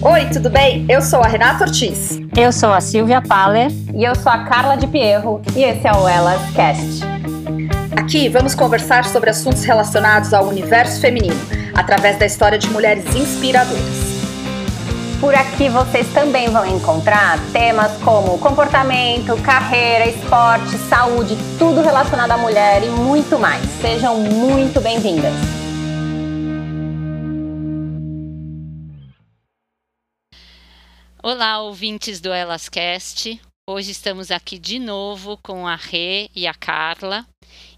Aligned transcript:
Oi, 0.00 0.26
tudo 0.26 0.48
bem? 0.48 0.86
Eu 0.88 1.02
sou 1.02 1.20
a 1.20 1.26
Renata 1.26 1.64
Ortiz. 1.64 2.20
Eu 2.36 2.52
sou 2.52 2.72
a 2.72 2.80
Silvia 2.80 3.20
Paller. 3.20 3.68
E 3.92 4.04
eu 4.04 4.14
sou 4.14 4.30
a 4.30 4.44
Carla 4.44 4.76
de 4.76 4.86
Pierro. 4.86 5.42
E 5.56 5.64
esse 5.64 5.88
é 5.88 5.92
o 5.92 6.06
Elas 6.06 6.40
Cast. 6.54 7.02
Aqui 7.96 8.28
vamos 8.28 8.54
conversar 8.54 9.04
sobre 9.04 9.28
assuntos 9.30 9.64
relacionados 9.64 10.32
ao 10.32 10.46
universo 10.46 11.00
feminino, 11.00 11.34
através 11.74 12.16
da 12.16 12.26
história 12.26 12.56
de 12.56 12.70
mulheres 12.70 13.04
inspiradoras. 13.16 14.18
Por 15.20 15.34
aqui 15.34 15.68
vocês 15.68 16.06
também 16.12 16.48
vão 16.48 16.64
encontrar 16.64 17.36
temas 17.52 17.90
como 18.04 18.38
comportamento, 18.38 19.36
carreira, 19.42 20.06
esporte, 20.06 20.78
saúde, 20.88 21.36
tudo 21.58 21.82
relacionado 21.82 22.30
à 22.30 22.36
mulher 22.36 22.84
e 22.84 22.88
muito 22.88 23.36
mais. 23.36 23.64
Sejam 23.80 24.14
muito 24.20 24.80
bem-vindas. 24.80 25.34
Olá, 31.30 31.60
ouvintes 31.60 32.22
do 32.22 32.32
Elascast. 32.32 33.38
Hoje 33.68 33.90
estamos 33.90 34.30
aqui 34.30 34.58
de 34.58 34.78
novo 34.78 35.36
com 35.42 35.68
a 35.68 35.76
Rê 35.76 36.30
e 36.34 36.46
a 36.46 36.54
Carla. 36.54 37.26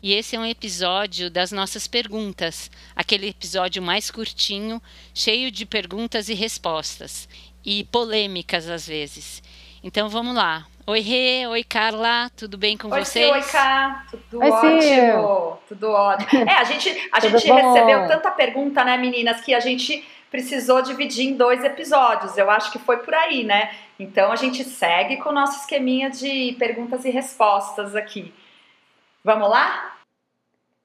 E 0.01 0.15
esse 0.15 0.37
é 0.37 0.39
um 0.39 0.47
episódio 0.47 1.29
das 1.29 1.51
nossas 1.51 1.89
perguntas, 1.89 2.71
aquele 2.95 3.31
episódio 3.31 3.83
mais 3.83 4.09
curtinho, 4.09 4.81
cheio 5.13 5.51
de 5.51 5.67
perguntas 5.67 6.29
e 6.29 6.35
respostas, 6.35 7.29
e 7.67 7.83
polêmicas 7.83 8.69
às 8.69 8.87
vezes. 8.87 9.43
Então 9.83 10.09
vamos 10.09 10.37
lá. 10.37 10.65
Oi, 10.87 11.01
Rê, 11.01 11.45
oi, 11.49 11.65
Carla, 11.65 12.31
tudo 12.37 12.57
bem 12.57 12.77
com 12.77 12.89
oi, 12.89 13.05
vocês? 13.05 13.33
Oi, 13.33 13.43
Cá, 13.51 14.07
tudo 14.13 14.45
oi, 14.45 14.49
ótimo, 14.49 15.59
tudo 15.67 15.91
ótimo. 15.91 16.49
É, 16.49 16.55
a 16.55 16.63
gente, 16.63 16.89
a 17.11 17.19
gente 17.19 17.33
recebeu 17.33 18.07
tanta 18.07 18.31
pergunta, 18.31 18.85
né, 18.85 18.97
meninas, 18.97 19.41
que 19.41 19.53
a 19.53 19.59
gente 19.59 20.05
precisou 20.31 20.81
dividir 20.81 21.29
em 21.29 21.37
dois 21.37 21.65
episódios. 21.65 22.39
Eu 22.39 22.51
acho 22.51 22.71
que 22.71 22.79
foi 22.79 22.99
por 22.99 23.13
aí, 23.13 23.45
né? 23.45 23.75
Então 23.99 24.31
a 24.31 24.37
gente 24.37 24.65
segue 24.65 25.17
com 25.19 25.31
o 25.31 25.33
nosso 25.33 25.61
esqueminha 25.61 26.09
de 26.09 26.55
perguntas 26.59 27.05
e 27.05 27.11
respostas 27.11 27.97
aqui. 27.97 28.33
Vamos 29.25 29.51
lá? 29.51 29.97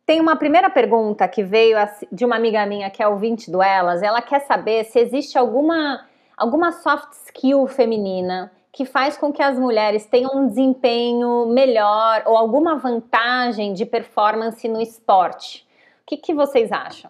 Tem 0.06 0.20
uma 0.20 0.36
primeira 0.36 0.70
pergunta 0.70 1.28
que 1.28 1.44
veio 1.44 1.78
de 2.12 2.26
uma 2.26 2.36
amiga 2.36 2.66
minha 2.66 2.90
que 2.90 3.02
é 3.02 3.08
ouvinte 3.08 3.50
do 3.50 3.62
Elas. 3.62 4.04
Ela 4.04 4.22
quer 4.22 4.42
saber 4.42 4.84
se 4.86 5.00
existe 5.00 5.38
alguma, 5.38 6.06
alguma 6.38 6.72
soft 6.72 7.12
skill 7.26 7.66
feminina 7.68 8.52
que 8.72 8.84
faz 8.84 9.18
com 9.18 9.32
que 9.32 9.42
as 9.42 9.58
mulheres 9.58 10.06
tenham 10.06 10.32
um 10.36 10.48
desempenho 10.48 11.46
melhor 11.46 12.24
ou 12.26 12.36
alguma 12.36 12.76
vantagem 12.76 13.74
de 13.74 13.86
performance 13.86 14.68
no 14.68 14.82
esporte. 14.82 15.66
O 16.04 16.06
que, 16.06 16.18
que 16.18 16.34
vocês 16.34 16.72
acham? 16.74 17.10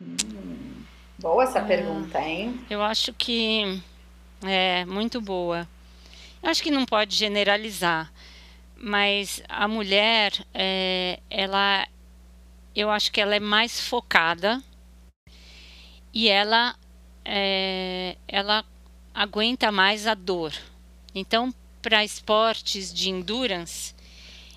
Hum. 0.00 0.45
Boa 1.18 1.44
essa 1.44 1.62
pergunta, 1.62 2.20
hein? 2.20 2.60
Eu 2.68 2.82
acho 2.82 3.12
que 3.14 3.82
é 4.42 4.84
muito 4.84 5.18
boa. 5.20 5.66
Eu 6.42 6.50
acho 6.50 6.62
que 6.62 6.70
não 6.70 6.84
pode 6.84 7.16
generalizar, 7.16 8.12
mas 8.76 9.42
a 9.48 9.66
mulher, 9.66 10.32
é, 10.52 11.18
ela, 11.30 11.88
eu 12.74 12.90
acho 12.90 13.10
que 13.10 13.20
ela 13.20 13.34
é 13.34 13.40
mais 13.40 13.80
focada 13.80 14.62
e 16.12 16.28
ela, 16.28 16.76
é, 17.24 18.16
ela 18.28 18.62
aguenta 19.14 19.72
mais 19.72 20.06
a 20.06 20.14
dor. 20.14 20.52
Então, 21.14 21.52
para 21.80 22.04
esportes 22.04 22.92
de 22.92 23.08
endurance, 23.08 23.94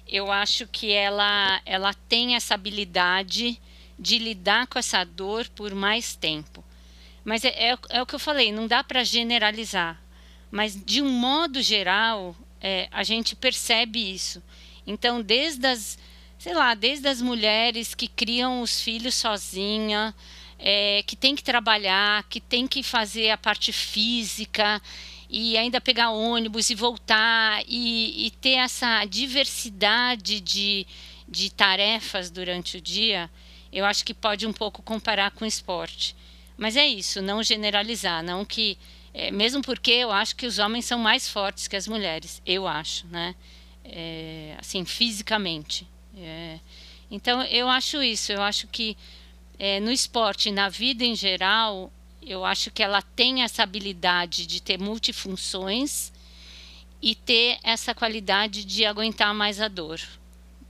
eu 0.05 0.29
acho 0.29 0.67
que 0.67 0.91
ela, 0.91 1.61
ela 1.65 1.93
tem 1.93 2.35
essa 2.35 2.53
habilidade 2.53 3.61
de 3.99 4.17
lidar 4.17 4.67
com 4.67 4.79
essa 4.79 5.03
dor 5.03 5.47
por 5.49 5.75
mais 5.75 6.15
tempo. 6.15 6.63
Mas 7.23 7.43
é, 7.43 7.49
é, 7.49 7.77
é 7.89 8.01
o 8.01 8.05
que 8.05 8.15
eu 8.15 8.19
falei, 8.19 8.51
não 8.51 8.65
dá 8.65 8.83
para 8.83 9.03
generalizar. 9.03 10.01
Mas 10.49 10.75
de 10.75 11.01
um 11.01 11.09
modo 11.09 11.61
geral, 11.61 12.35
é, 12.61 12.87
a 12.91 13.03
gente 13.03 13.35
percebe 13.35 13.99
isso. 13.99 14.41
Então, 14.87 15.21
desde 15.21 15.67
as, 15.67 15.99
sei 16.37 16.53
lá, 16.53 16.73
desde 16.73 17.07
as 17.07 17.21
mulheres 17.21 17.93
que 17.93 18.07
criam 18.07 18.61
os 18.61 18.81
filhos 18.81 19.15
sozinha, 19.15 20.15
é, 20.57 21.03
que 21.05 21.15
tem 21.15 21.35
que 21.35 21.43
trabalhar, 21.43 22.23
que 22.23 22.41
tem 22.41 22.67
que 22.67 22.81
fazer 22.81 23.29
a 23.29 23.37
parte 23.37 23.71
física 23.71 24.81
e 25.29 25.57
ainda 25.57 25.79
pegar 25.79 26.09
ônibus 26.09 26.69
e 26.69 26.75
voltar 26.75 27.61
e, 27.67 28.27
e 28.27 28.31
ter 28.31 28.55
essa 28.55 29.05
diversidade 29.05 30.39
de, 30.39 30.87
de 31.27 31.51
tarefas 31.51 32.31
durante 32.31 32.77
o 32.77 32.81
dia, 32.81 33.29
eu 33.71 33.85
acho 33.85 34.03
que 34.03 34.13
pode 34.13 34.47
um 34.47 34.53
pouco 34.53 34.81
comparar 34.81 35.31
com 35.31 35.45
esporte. 35.45 36.15
Mas 36.57 36.75
é 36.75 36.85
isso, 36.85 37.21
não 37.21 37.41
generalizar, 37.41 38.23
não 38.23 38.43
que. 38.43 38.77
É, 39.13 39.31
mesmo 39.31 39.61
porque 39.61 39.91
eu 39.91 40.11
acho 40.11 40.35
que 40.35 40.45
os 40.45 40.59
homens 40.59 40.85
são 40.85 40.99
mais 40.99 41.27
fortes 41.27 41.67
que 41.67 41.75
as 41.75 41.87
mulheres, 41.87 42.41
eu 42.45 42.67
acho, 42.67 43.07
né? 43.07 43.35
É, 43.83 44.55
assim, 44.59 44.85
fisicamente. 44.85 45.87
É, 46.15 46.59
então, 47.09 47.41
eu 47.43 47.67
acho 47.69 48.03
isso, 48.03 48.31
eu 48.31 48.41
acho 48.41 48.67
que 48.67 48.95
é, 49.57 49.79
no 49.79 49.91
esporte, 49.91 50.51
na 50.51 50.69
vida 50.69 51.03
em 51.03 51.15
geral, 51.15 51.91
eu 52.21 52.45
acho 52.45 52.69
que 52.71 52.83
ela 52.83 53.01
tem 53.01 53.41
essa 53.41 53.63
habilidade 53.63 54.45
de 54.45 54.61
ter 54.61 54.79
multifunções 54.79 56.11
e 57.01 57.15
ter 57.15 57.57
essa 57.63 57.95
qualidade 57.95 58.63
de 58.63 58.85
aguentar 58.85 59.33
mais 59.33 59.59
a 59.59 59.67
dor. 59.67 59.99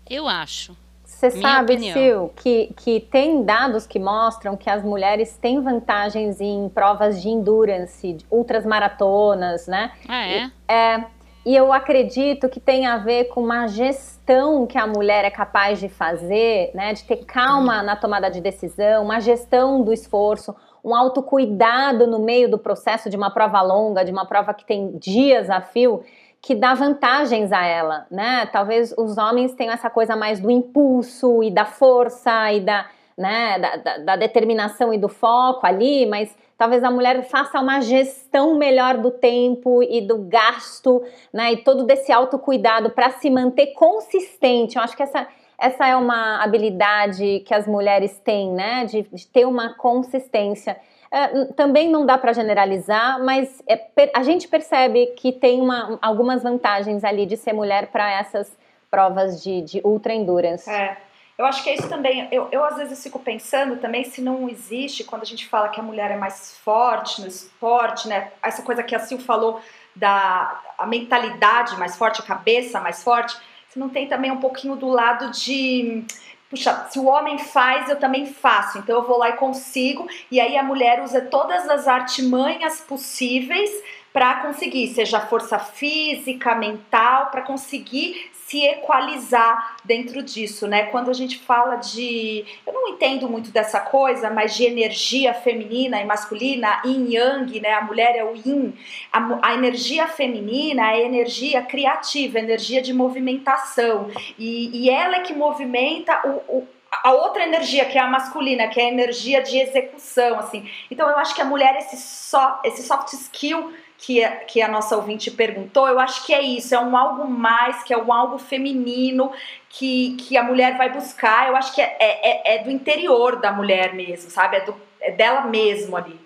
Eu 0.10 0.28
acho. 0.28 0.78
Você 1.20 1.32
sabe, 1.32 1.74
opinião. 1.74 1.94
Sil, 2.00 2.32
que, 2.34 2.74
que 2.78 3.02
tem 3.02 3.44
dados 3.44 3.86
que 3.86 4.00
mostram 4.00 4.56
que 4.56 4.70
as 4.70 4.82
mulheres 4.82 5.36
têm 5.36 5.60
vantagens 5.60 6.40
em 6.40 6.70
provas 6.70 7.22
de 7.22 7.28
endurance, 7.28 8.14
de 8.14 8.26
ultras 8.32 8.66
maratonas, 8.66 9.68
né? 9.68 9.92
Ah, 10.08 10.26
é? 10.26 10.46
E, 10.46 10.52
é. 10.70 11.06
E 11.46 11.56
eu 11.56 11.74
acredito 11.74 12.48
que 12.48 12.60
tem 12.62 12.86
a 12.86 12.98
ver 12.98 13.26
com 13.26 13.42
uma 13.42 13.68
gestão 13.68 14.66
que 14.66 14.78
a 14.78 14.88
mulher 14.88 15.26
é 15.26 15.30
capaz 15.30 15.78
de 15.78 15.90
fazer, 15.90 16.72
né? 16.74 16.94
De 16.94 17.04
ter 17.04 17.26
calma 17.26 17.84
na 17.84 17.98
tomada 17.98 18.30
de 18.32 18.40
decisão, 18.40 19.04
uma 19.04 19.20
gestão 19.20 19.84
do 19.84 19.92
esforço, 19.92 20.56
um 20.82 20.96
autocuidado 20.96 22.08
no 22.08 22.20
meio 22.20 22.50
do 22.50 22.58
processo 22.58 23.10
de 23.10 23.18
uma 23.18 23.30
prova 23.30 23.62
longa, 23.62 24.06
de 24.06 24.12
uma 24.12 24.26
prova 24.26 24.54
que 24.54 24.64
tem 24.64 24.98
dias 24.98 25.50
a 25.50 25.60
fio 25.60 26.02
que 26.42 26.56
dá 26.56 26.74
vantagens 26.74 27.52
a 27.52 27.66
ela, 27.66 28.08
né? 28.10 28.46
Talvez 28.46 28.94
os 28.98 29.18
homens 29.18 29.54
tenham 29.54 29.74
essa 29.74 29.90
coisa 29.90 30.16
mais 30.16 30.40
do 30.40 30.50
impulso 30.50 31.44
e 31.44 31.52
da 31.52 31.66
força 31.66 32.52
e 32.54 32.62
da, 32.62 32.88
né, 33.18 33.60
da, 33.60 33.76
da, 33.76 33.98
da 33.98 34.16
determinação 34.16 34.94
e 34.94 34.98
do 34.98 35.10
foco 35.10 35.68
ali, 35.68 36.06
mas 36.06 36.34
talvez 36.58 36.84
a 36.84 36.90
mulher 36.90 37.24
faça 37.24 37.60
uma 37.60 37.82
gestão 37.82 38.56
melhor 38.58 38.98
do 38.98 39.12
tempo 39.12 39.84
e 39.84 40.00
do 40.00 40.20
gasto, 40.20 41.04
né? 41.34 41.54
E 41.54 41.58
todo 41.58 41.84
desse 41.84 42.12
autocuidado 42.12 42.90
para 42.92 43.10
se 43.12 43.30
manter 43.30 43.68
consistente. 43.74 44.78
Eu 44.78 44.84
acho 44.84 44.96
que 44.96 45.04
essa, 45.04 45.28
essa 45.58 45.88
é 45.88 45.96
uma 45.96 46.42
habilidade 46.42 47.42
que 47.46 47.54
as 47.54 47.68
mulheres 47.68 48.18
têm, 48.20 48.54
né? 48.54 48.86
De, 48.86 49.02
de 49.02 49.28
ter 49.28 49.46
uma 49.46 49.74
consistência. 49.76 50.78
É, 51.12 51.46
também 51.54 51.90
não 51.90 52.06
dá 52.06 52.18
para 52.18 52.34
generalizar, 52.34 53.24
mas 53.24 53.64
é, 53.68 53.88
a 54.14 54.22
gente 54.22 54.48
percebe 54.48 55.08
que 55.18 55.32
tem 55.32 55.60
uma, 55.60 55.98
algumas 56.02 56.44
vantagens 56.44 57.04
ali 57.04 57.26
de 57.26 57.36
ser 57.36 57.54
mulher 57.54 57.88
para 57.88 58.12
essas 58.12 58.56
provas 58.92 59.42
de, 59.42 59.62
de 59.62 59.82
ultra 59.84 60.14
endurance. 60.14 60.70
É. 60.70 60.98
Eu 61.38 61.46
acho 61.46 61.64
que 61.64 61.70
é 61.70 61.76
isso 61.76 61.88
também. 61.88 62.28
Eu, 62.34 62.50
eu 62.52 62.64
às 62.66 62.76
vezes 62.76 63.02
fico 63.02 63.18
pensando 63.18 63.78
também 63.78 64.04
se 64.04 64.22
não 64.22 64.50
existe, 64.50 65.06
quando 65.06 65.22
a 65.22 65.26
gente 65.26 65.48
fala 65.48 65.70
que 65.70 65.80
a 65.80 65.84
mulher 65.84 66.12
é 66.12 66.18
mais 66.18 66.58
forte 66.58 67.22
no 67.22 67.28
esporte, 67.28 68.10
né? 68.10 68.34
Essa 68.44 68.62
coisa 68.62 68.84
que 68.84 68.94
a 68.94 69.00
Sil 69.00 69.18
falou 69.18 69.62
da 69.96 70.62
a 70.78 70.86
mentalidade 70.86 71.78
mais 71.78 71.96
forte, 71.96 72.22
a 72.22 72.26
cabeça 72.26 72.82
mais 72.82 73.02
forte, 73.02 73.38
se 73.70 73.80
não 73.80 73.88
tem 73.88 74.08
também 74.08 74.32
um 74.32 74.40
pouquinho 74.42 74.76
do 74.76 74.90
lado 74.90 75.32
de 75.32 76.04
puxa, 76.50 76.88
se 76.90 77.00
o 77.00 77.06
homem 77.06 77.38
faz, 77.38 77.90
eu 77.90 78.00
também 78.00 78.26
faço. 78.26 78.80
Então 78.80 78.98
eu 78.98 79.08
vou 79.08 79.18
lá 79.18 79.30
e 79.30 79.34
consigo. 79.34 80.08
E 80.32 80.40
aí 80.40 80.58
a 80.58 80.64
mulher 80.64 81.02
usa 81.02 81.22
todas 81.22 81.70
as 81.70 81.88
artimanhas 81.88 82.82
possíveis 82.82 83.70
para 84.12 84.42
conseguir, 84.42 84.88
seja 84.88 85.20
força 85.20 85.60
física, 85.60 86.56
mental, 86.56 87.28
para 87.28 87.44
conseguir 87.44 88.32
se 88.50 88.66
equalizar 88.66 89.78
dentro 89.86 90.24
disso, 90.24 90.66
né? 90.66 90.88
Quando 90.88 91.12
a 91.12 91.14
gente 91.14 91.38
fala 91.38 91.76
de, 91.76 92.44
eu 92.66 92.74
não 92.74 92.88
entendo 92.88 93.30
muito 93.30 93.52
dessa 93.52 93.80
coisa, 93.80 94.32
mas 94.32 94.56
de 94.56 94.66
energia 94.66 95.36
feminina 95.36 96.02
e 96.02 96.06
masculina, 96.06 96.82
yin 96.84 97.14
yang, 97.14 97.60
né? 97.62 97.74
A 97.74 97.82
mulher 97.82 98.16
é 98.16 98.24
o 98.24 98.34
yin. 98.36 98.74
A, 99.14 99.50
a 99.50 99.54
energia 99.54 100.08
feminina 100.08 100.92
é 100.94 101.06
energia 101.06 101.62
criativa, 101.62 102.40
energia 102.40 102.82
de 102.82 102.92
movimentação. 102.92 104.10
E, 104.40 104.86
e 104.86 104.90
ela 104.90 105.18
é 105.18 105.20
que 105.20 105.34
movimenta 105.34 106.20
o, 106.26 106.58
o 106.58 106.68
a 107.04 107.14
outra 107.14 107.44
energia 107.44 107.86
que 107.86 108.00
é 108.00 108.02
a 108.02 108.08
masculina, 108.08 108.68
que 108.68 108.82
é 108.82 108.86
a 108.86 108.92
energia 108.92 109.44
de 109.44 109.60
execução, 109.60 110.40
assim. 110.40 110.68
Então 110.90 111.08
eu 111.08 111.20
acho 111.20 111.36
que 111.36 111.42
a 111.42 111.46
mulher 111.46 111.78
esse 111.78 111.98
só 111.98 112.60
esse 112.66 112.82
soft 112.82 113.14
skill 113.14 113.72
que, 114.00 114.24
a, 114.24 114.38
que 114.38 114.62
a 114.62 114.68
nossa 114.68 114.96
ouvinte 114.96 115.30
perguntou, 115.30 115.88
eu 115.88 116.00
acho 116.00 116.26
que 116.26 116.34
é 116.34 116.42
isso, 116.42 116.74
é 116.74 116.80
um 116.80 116.96
algo 116.96 117.28
mais, 117.28 117.84
que 117.84 117.94
é 117.94 117.98
um 117.98 118.14
algo 118.14 118.38
feminino 118.38 119.32
que, 119.70 120.16
que 120.16 120.38
a 120.38 120.44
mulher 120.44 120.78
vai 120.78 120.90
buscar. 120.92 121.50
Eu 121.50 121.56
acho 121.56 121.76
que 121.76 121.82
é, 121.82 121.98
é, 122.00 122.30
é, 122.30 122.56
é 122.56 122.64
do 122.64 122.72
interior 122.72 123.36
da 123.36 123.52
mulher 123.52 123.94
mesmo, 123.94 124.32
sabe? 124.32 124.58
É, 124.58 124.62
do, 124.62 124.76
é 125.02 125.12
dela 125.12 125.42
mesmo 125.42 125.98
ali. 125.98 126.20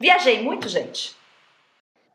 Viajei 0.00 0.42
muito, 0.42 0.68
gente. 0.68 1.14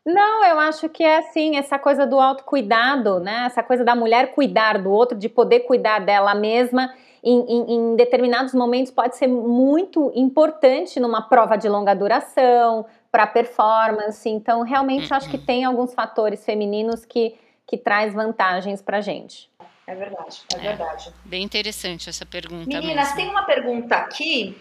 Não, 0.04 0.44
eu 0.44 0.58
acho 0.58 0.88
que 0.88 1.02
é 1.02 1.18
assim, 1.18 1.56
essa 1.56 1.78
coisa 1.78 2.06
do 2.06 2.20
autocuidado, 2.20 3.20
né? 3.20 3.44
Essa 3.46 3.62
coisa 3.62 3.84
da 3.84 3.94
mulher 3.94 4.34
cuidar 4.34 4.76
do 4.78 4.90
outro, 4.90 5.16
de 5.16 5.28
poder 5.28 5.60
cuidar 5.60 6.00
dela 6.00 6.34
mesma. 6.34 6.92
Em, 7.22 7.40
em, 7.40 7.74
em, 7.74 7.96
determinados 7.96 8.52
momentos 8.52 8.92
pode 8.92 9.16
ser 9.16 9.28
muito 9.28 10.12
importante 10.14 11.00
numa 11.00 11.22
prova 11.22 11.56
de 11.56 11.70
longa 11.70 11.94
duração, 11.94 12.84
para 13.14 13.28
performance. 13.28 14.28
Então, 14.28 14.62
realmente, 14.62 15.14
acho 15.14 15.30
que 15.30 15.38
tem 15.38 15.64
alguns 15.64 15.94
fatores 15.94 16.44
femininos 16.44 17.04
que, 17.04 17.38
que 17.64 17.78
traz 17.78 18.12
vantagens 18.12 18.82
para 18.82 19.00
gente. 19.00 19.48
É 19.86 19.94
verdade, 19.94 20.42
é, 20.52 20.56
é, 20.56 20.58
verdade. 20.58 21.14
Bem 21.24 21.44
interessante 21.44 22.10
essa 22.10 22.26
pergunta. 22.26 22.66
Meninas, 22.66 23.10
mesmo. 23.10 23.14
tem 23.14 23.28
uma 23.28 23.44
pergunta 23.44 23.94
aqui. 23.94 24.60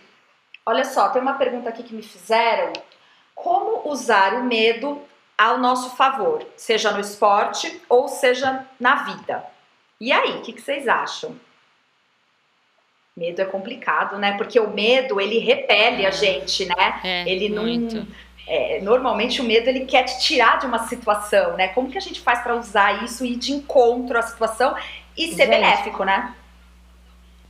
Olha 0.63 0.83
só, 0.83 1.09
tem 1.09 1.19
uma 1.19 1.33
pergunta 1.33 1.67
aqui 1.69 1.81
que 1.81 1.95
me 1.95 2.03
fizeram. 2.03 2.73
Como 3.33 3.89
usar 3.89 4.35
o 4.35 4.43
medo 4.43 5.01
ao 5.35 5.57
nosso 5.57 5.95
favor, 5.95 6.45
seja 6.55 6.91
no 6.91 6.99
esporte 6.99 7.81
ou 7.89 8.07
seja 8.07 8.67
na 8.79 8.97
vida? 8.97 9.43
E 9.99 10.11
aí, 10.11 10.37
o 10.37 10.41
que, 10.41 10.53
que 10.53 10.61
vocês 10.61 10.87
acham? 10.87 11.35
Medo 13.17 13.41
é 13.41 13.45
complicado, 13.45 14.19
né? 14.19 14.37
Porque 14.37 14.59
o 14.59 14.69
medo 14.69 15.19
ele 15.19 15.39
repele 15.39 16.05
a 16.05 16.11
gente, 16.11 16.65
né? 16.65 17.01
É, 17.03 17.27
ele 17.27 17.49
não. 17.49 17.63
Muito. 17.63 18.05
É, 18.45 18.81
normalmente 18.81 19.41
o 19.41 19.43
medo 19.43 19.69
ele 19.69 19.85
quer 19.85 20.03
te 20.03 20.19
tirar 20.19 20.59
de 20.59 20.65
uma 20.65 20.79
situação, 20.79 21.55
né? 21.55 21.69
Como 21.69 21.89
que 21.89 21.97
a 21.97 22.01
gente 22.01 22.19
faz 22.19 22.41
para 22.41 22.55
usar 22.55 23.03
isso 23.03 23.25
e 23.25 23.33
ir 23.33 23.35
de 23.37 23.53
encontro 23.53 24.17
à 24.17 24.21
situação 24.21 24.75
e 25.17 25.29
ser 25.29 25.45
gente, 25.45 25.49
benéfico, 25.49 26.03
né? 26.03 26.33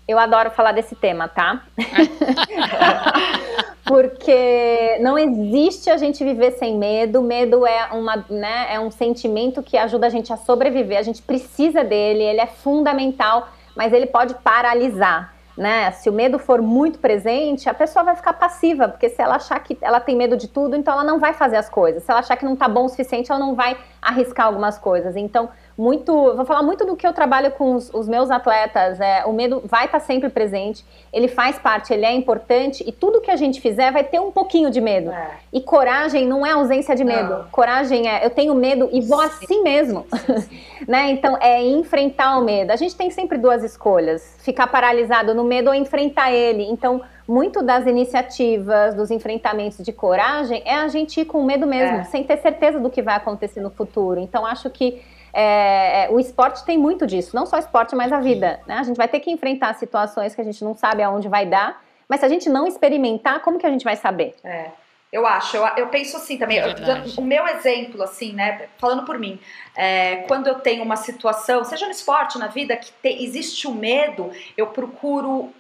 Eu 0.07 0.19
adoro 0.19 0.51
falar 0.51 0.72
desse 0.72 0.95
tema, 0.95 1.28
tá? 1.28 1.63
Porque 3.86 4.98
não 5.01 5.18
existe 5.18 5.90
a 5.90 5.98
gente 5.98 6.24
viver 6.24 6.51
sem 6.51 6.78
medo. 6.78 7.22
Medo 7.22 7.66
é, 7.66 7.88
uma, 7.92 8.24
né, 8.30 8.68
é 8.69 8.80
um 8.80 8.92
sentimento 8.92 9.63
que 9.63 9.78
ajuda 9.78 10.07
a 10.07 10.10
gente 10.10 10.31
a 10.31 10.38
sobreviver. 10.38 10.98
A 10.98 11.04
gente 11.04 11.22
precisa 11.22 11.84
dele, 11.84 12.24
ele 12.24 12.39
é 12.39 12.48
fundamental, 12.48 13.50
mas 13.75 13.92
ele 13.92 14.06
pode 14.06 14.36
paralisar 14.36 15.32
né? 15.57 15.91
Se 15.91 16.09
o 16.09 16.13
medo 16.13 16.39
for 16.39 16.61
muito 16.61 17.00
presente, 17.00 17.69
a 17.69 17.73
pessoa 17.73 18.03
vai 18.03 18.15
ficar 18.15 18.33
passiva, 18.33 18.88
porque 18.88 19.09
se 19.09 19.21
ela 19.21 19.35
achar 19.35 19.59
que 19.59 19.77
ela 19.81 20.00
tem 20.00 20.15
medo 20.15 20.35
de 20.35 20.47
tudo, 20.47 20.75
então 20.75 20.94
ela 20.94 21.03
não 21.03 21.19
vai 21.19 21.33
fazer 21.33 21.57
as 21.57 21.69
coisas. 21.69 22.03
Se 22.03 22.11
ela 22.11 22.19
achar 22.19 22.35
que 22.35 22.45
não 22.45 22.55
tá 22.55 22.67
bom 22.67 22.85
o 22.85 22.89
suficiente, 22.89 23.31
ela 23.31 23.39
não 23.39 23.55
vai 23.55 23.77
arriscar 24.01 24.47
algumas 24.47 24.77
coisas. 24.77 25.15
Então, 25.15 25.50
muito, 25.78 26.14
vou 26.36 26.46
falar 26.46 26.62
muito 26.62 26.86
do 26.86 26.96
que 26.96 27.06
eu 27.06 27.14
trabalho 27.14 27.52
com 27.52 27.75
os, 27.75 27.90
os 27.94 28.08
meus 28.08 28.30
atletas. 28.30 29.00
É, 29.00 29.25
o 29.25 29.34
medo 29.34 29.62
vai 29.66 29.86
estar 29.86 30.00
tá 30.00 30.06
sempre 30.06 30.30
presente, 30.30 30.86
ele 31.12 31.28
faz 31.28 31.58
parte, 31.58 31.94
ele 31.94 32.06
é 32.06 32.14
importante 32.14 32.84
e 32.86 32.92
tudo 32.92 33.22
que 33.22 33.31
a 33.31 33.36
gente 33.36 33.60
fizer 33.60 33.92
vai 33.92 34.04
ter 34.04 34.20
um 34.20 34.31
pouquinho 34.31 34.70
de 34.70 34.80
medo. 34.80 35.12
É. 35.12 35.31
E 35.52 35.62
coragem 35.62 36.28
não 36.28 36.46
é 36.46 36.52
ausência 36.52 36.96
de 36.96 37.04
medo. 37.04 37.30
Não. 37.30 37.44
Coragem 37.52 38.08
é 38.08 38.25
eu 38.25 38.30
tenho 38.30 38.54
medo 38.54 38.90
e 38.92 39.02
vou 39.02 39.22
sim. 39.22 39.25
assim 39.25 39.64
mesmo, 39.64 40.06
né? 40.88 41.12
Então 41.12 41.38
é 41.42 41.64
enfrentar 41.64 42.38
o 42.38 42.44
medo. 42.44 42.72
A 42.72 42.75
gente 42.75 42.96
tem 42.96 43.10
sempre 43.10 43.38
duas 43.38 43.64
escolhas: 43.64 44.36
ficar 44.40 44.68
paralisado 44.68 45.34
no 45.34 45.44
medo 45.44 45.70
ou 45.70 45.75
enfrentar 45.75 46.31
ele. 46.31 46.64
Então 46.64 47.02
muito 47.28 47.64
das 47.64 47.88
iniciativas, 47.88 48.96
dos 48.96 49.10
enfrentamentos 49.10 49.84
de 49.84 49.94
coragem 49.94 50.62
é 50.66 50.75
a 50.75 50.88
gente 50.90 51.22
ir 51.22 51.25
com 51.25 51.42
medo 51.44 51.66
mesmo, 51.66 51.98
é. 51.98 52.04
sem 52.04 52.24
ter 52.24 52.38
certeza 52.38 52.80
do 52.80 52.90
que 52.90 53.02
vai 53.02 53.16
acontecer 53.16 53.62
no 53.62 53.70
futuro. 53.70 54.20
Então 54.20 54.46
acho 54.46 54.70
que 54.70 55.02
é, 55.33 56.06
é, 56.06 56.09
o 56.12 56.19
esporte 56.19 56.63
tem 56.63 56.77
muito 56.77 57.07
disso, 57.07 57.35
não 57.35 57.45
só 57.45 57.56
o 57.56 57.59
esporte, 57.59 57.95
mas 57.95 58.13
a 58.13 58.19
vida. 58.19 58.62
Né? 58.68 58.75
A 58.75 58.83
gente 58.83 58.97
vai 58.97 59.07
ter 59.07 59.19
que 59.19 59.31
enfrentar 59.31 59.74
situações 59.74 60.35
que 60.35 60.41
a 60.41 60.44
gente 60.44 60.63
não 60.63 60.75
sabe 60.75 61.01
aonde 61.01 61.27
vai 61.27 61.45
dar, 61.45 61.83
mas 62.07 62.19
se 62.19 62.25
a 62.25 62.30
gente 62.30 62.50
não 62.50 62.68
experimentar, 62.68 63.41
como 63.41 63.57
que 63.57 63.65
a 63.65 63.71
gente 63.71 63.83
vai 63.83 63.95
saber? 63.95 64.35
É. 64.44 64.69
Eu 65.12 65.27
acho, 65.27 65.56
eu, 65.56 65.63
eu 65.77 65.88
penso 65.89 66.18
assim 66.18 66.39
também. 66.39 66.57
É 66.57 66.74
o 67.15 67.21
meu 67.21 67.47
exemplo, 67.47 68.01
assim, 68.01 68.33
né? 68.33 68.68
Falando 68.80 69.06
por 69.06 69.19
mim, 69.19 69.39
é, 69.75 70.18
quando 70.27 70.47
eu 70.47 70.56
tenho 70.56 70.83
uma 70.83 70.95
situação, 70.95 71.63
seja 71.63 71.86
no 71.86 71.91
esporte, 71.91 72.39
na 72.39 72.47
vida, 72.47 72.75
que 72.75 72.91
te, 72.91 73.24
existe 73.24 73.68
o 73.68 73.69
um 73.69 73.75
medo, 73.75 74.31
eu 74.57 74.68
procuro 74.68 75.53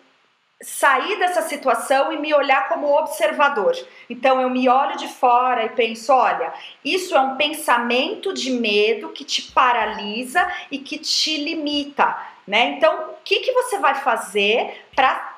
sair 0.63 1.19
dessa 1.19 1.41
situação 1.41 2.11
e 2.11 2.17
me 2.17 2.33
olhar 2.33 2.69
como 2.69 2.97
observador. 2.97 3.75
Então 4.09 4.41
eu 4.41 4.49
me 4.49 4.67
olho 4.69 4.97
de 4.97 5.07
fora 5.07 5.65
e 5.65 5.69
penso, 5.69 6.13
olha, 6.13 6.53
isso 6.83 7.15
é 7.15 7.19
um 7.19 7.35
pensamento 7.35 8.33
de 8.33 8.51
medo 8.51 9.09
que 9.09 9.25
te 9.25 9.41
paralisa 9.51 10.49
e 10.71 10.79
que 10.79 10.97
te 10.97 11.37
limita, 11.37 12.17
né? 12.47 12.75
Então, 12.77 13.11
o 13.11 13.13
que, 13.23 13.41
que 13.41 13.51
você 13.51 13.77
vai 13.77 13.95
fazer 13.95 14.85
para 14.95 15.32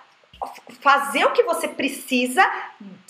fazer 0.81 1.25
o 1.25 1.31
que 1.31 1.43
você 1.43 1.67
precisa 1.67 2.45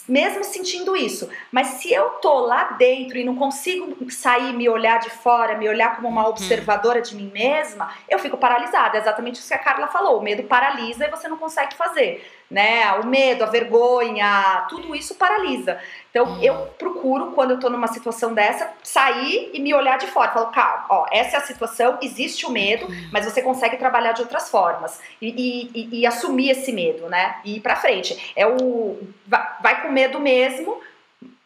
mesmo 0.07 0.43
sentindo 0.43 0.95
isso. 0.95 1.29
Mas 1.51 1.67
se 1.67 1.91
eu 1.91 2.09
tô 2.21 2.39
lá 2.39 2.73
dentro 2.73 3.17
e 3.17 3.23
não 3.23 3.35
consigo 3.35 4.09
sair, 4.11 4.53
me 4.53 4.69
olhar 4.69 4.99
de 4.99 5.09
fora, 5.09 5.57
me 5.57 5.67
olhar 5.67 5.95
como 5.95 6.07
uma 6.07 6.23
uhum. 6.23 6.29
observadora 6.29 7.01
de 7.01 7.15
mim 7.15 7.31
mesma, 7.33 7.91
eu 8.07 8.19
fico 8.19 8.37
paralisada. 8.37 8.97
É 8.97 9.01
exatamente 9.01 9.39
isso 9.39 9.47
que 9.47 9.53
a 9.53 9.59
Carla 9.59 9.87
falou. 9.87 10.19
O 10.19 10.23
medo 10.23 10.43
paralisa 10.43 11.05
e 11.05 11.09
você 11.09 11.27
não 11.27 11.37
consegue 11.37 11.75
fazer 11.75 12.23
né? 12.49 12.91
O 12.93 13.05
medo, 13.05 13.43
a 13.43 13.47
vergonha, 13.47 14.65
tudo 14.69 14.95
isso 14.95 15.15
paralisa. 15.15 15.79
Então, 16.09 16.25
uhum. 16.25 16.43
eu 16.43 16.55
procuro, 16.77 17.31
quando 17.31 17.51
eu 17.51 17.59
tô 17.59 17.69
numa 17.69 17.87
situação 17.87 18.33
dessa, 18.33 18.71
sair 18.83 19.49
e 19.53 19.59
me 19.59 19.73
olhar 19.73 19.97
de 19.97 20.07
fora. 20.07 20.31
Falo, 20.31 20.47
calma, 20.47 20.85
ó, 20.89 21.05
essa 21.11 21.37
é 21.37 21.39
a 21.39 21.43
situação, 21.43 21.97
existe 22.01 22.45
o 22.45 22.49
medo, 22.49 22.85
uhum. 22.85 23.09
mas 23.11 23.25
você 23.25 23.41
consegue 23.41 23.77
trabalhar 23.77 24.13
de 24.13 24.21
outras 24.21 24.49
formas. 24.49 24.99
E, 25.21 25.71
e, 25.73 25.99
e 25.99 26.05
assumir 26.05 26.51
esse 26.51 26.71
medo, 26.71 27.09
né? 27.09 27.37
E 27.43 27.57
ir 27.57 27.59
pra 27.59 27.75
frente. 27.75 28.33
É 28.35 28.45
o. 28.47 28.97
Vai 29.27 29.81
com 29.81 29.89
medo 29.89 30.19
mesmo, 30.19 30.79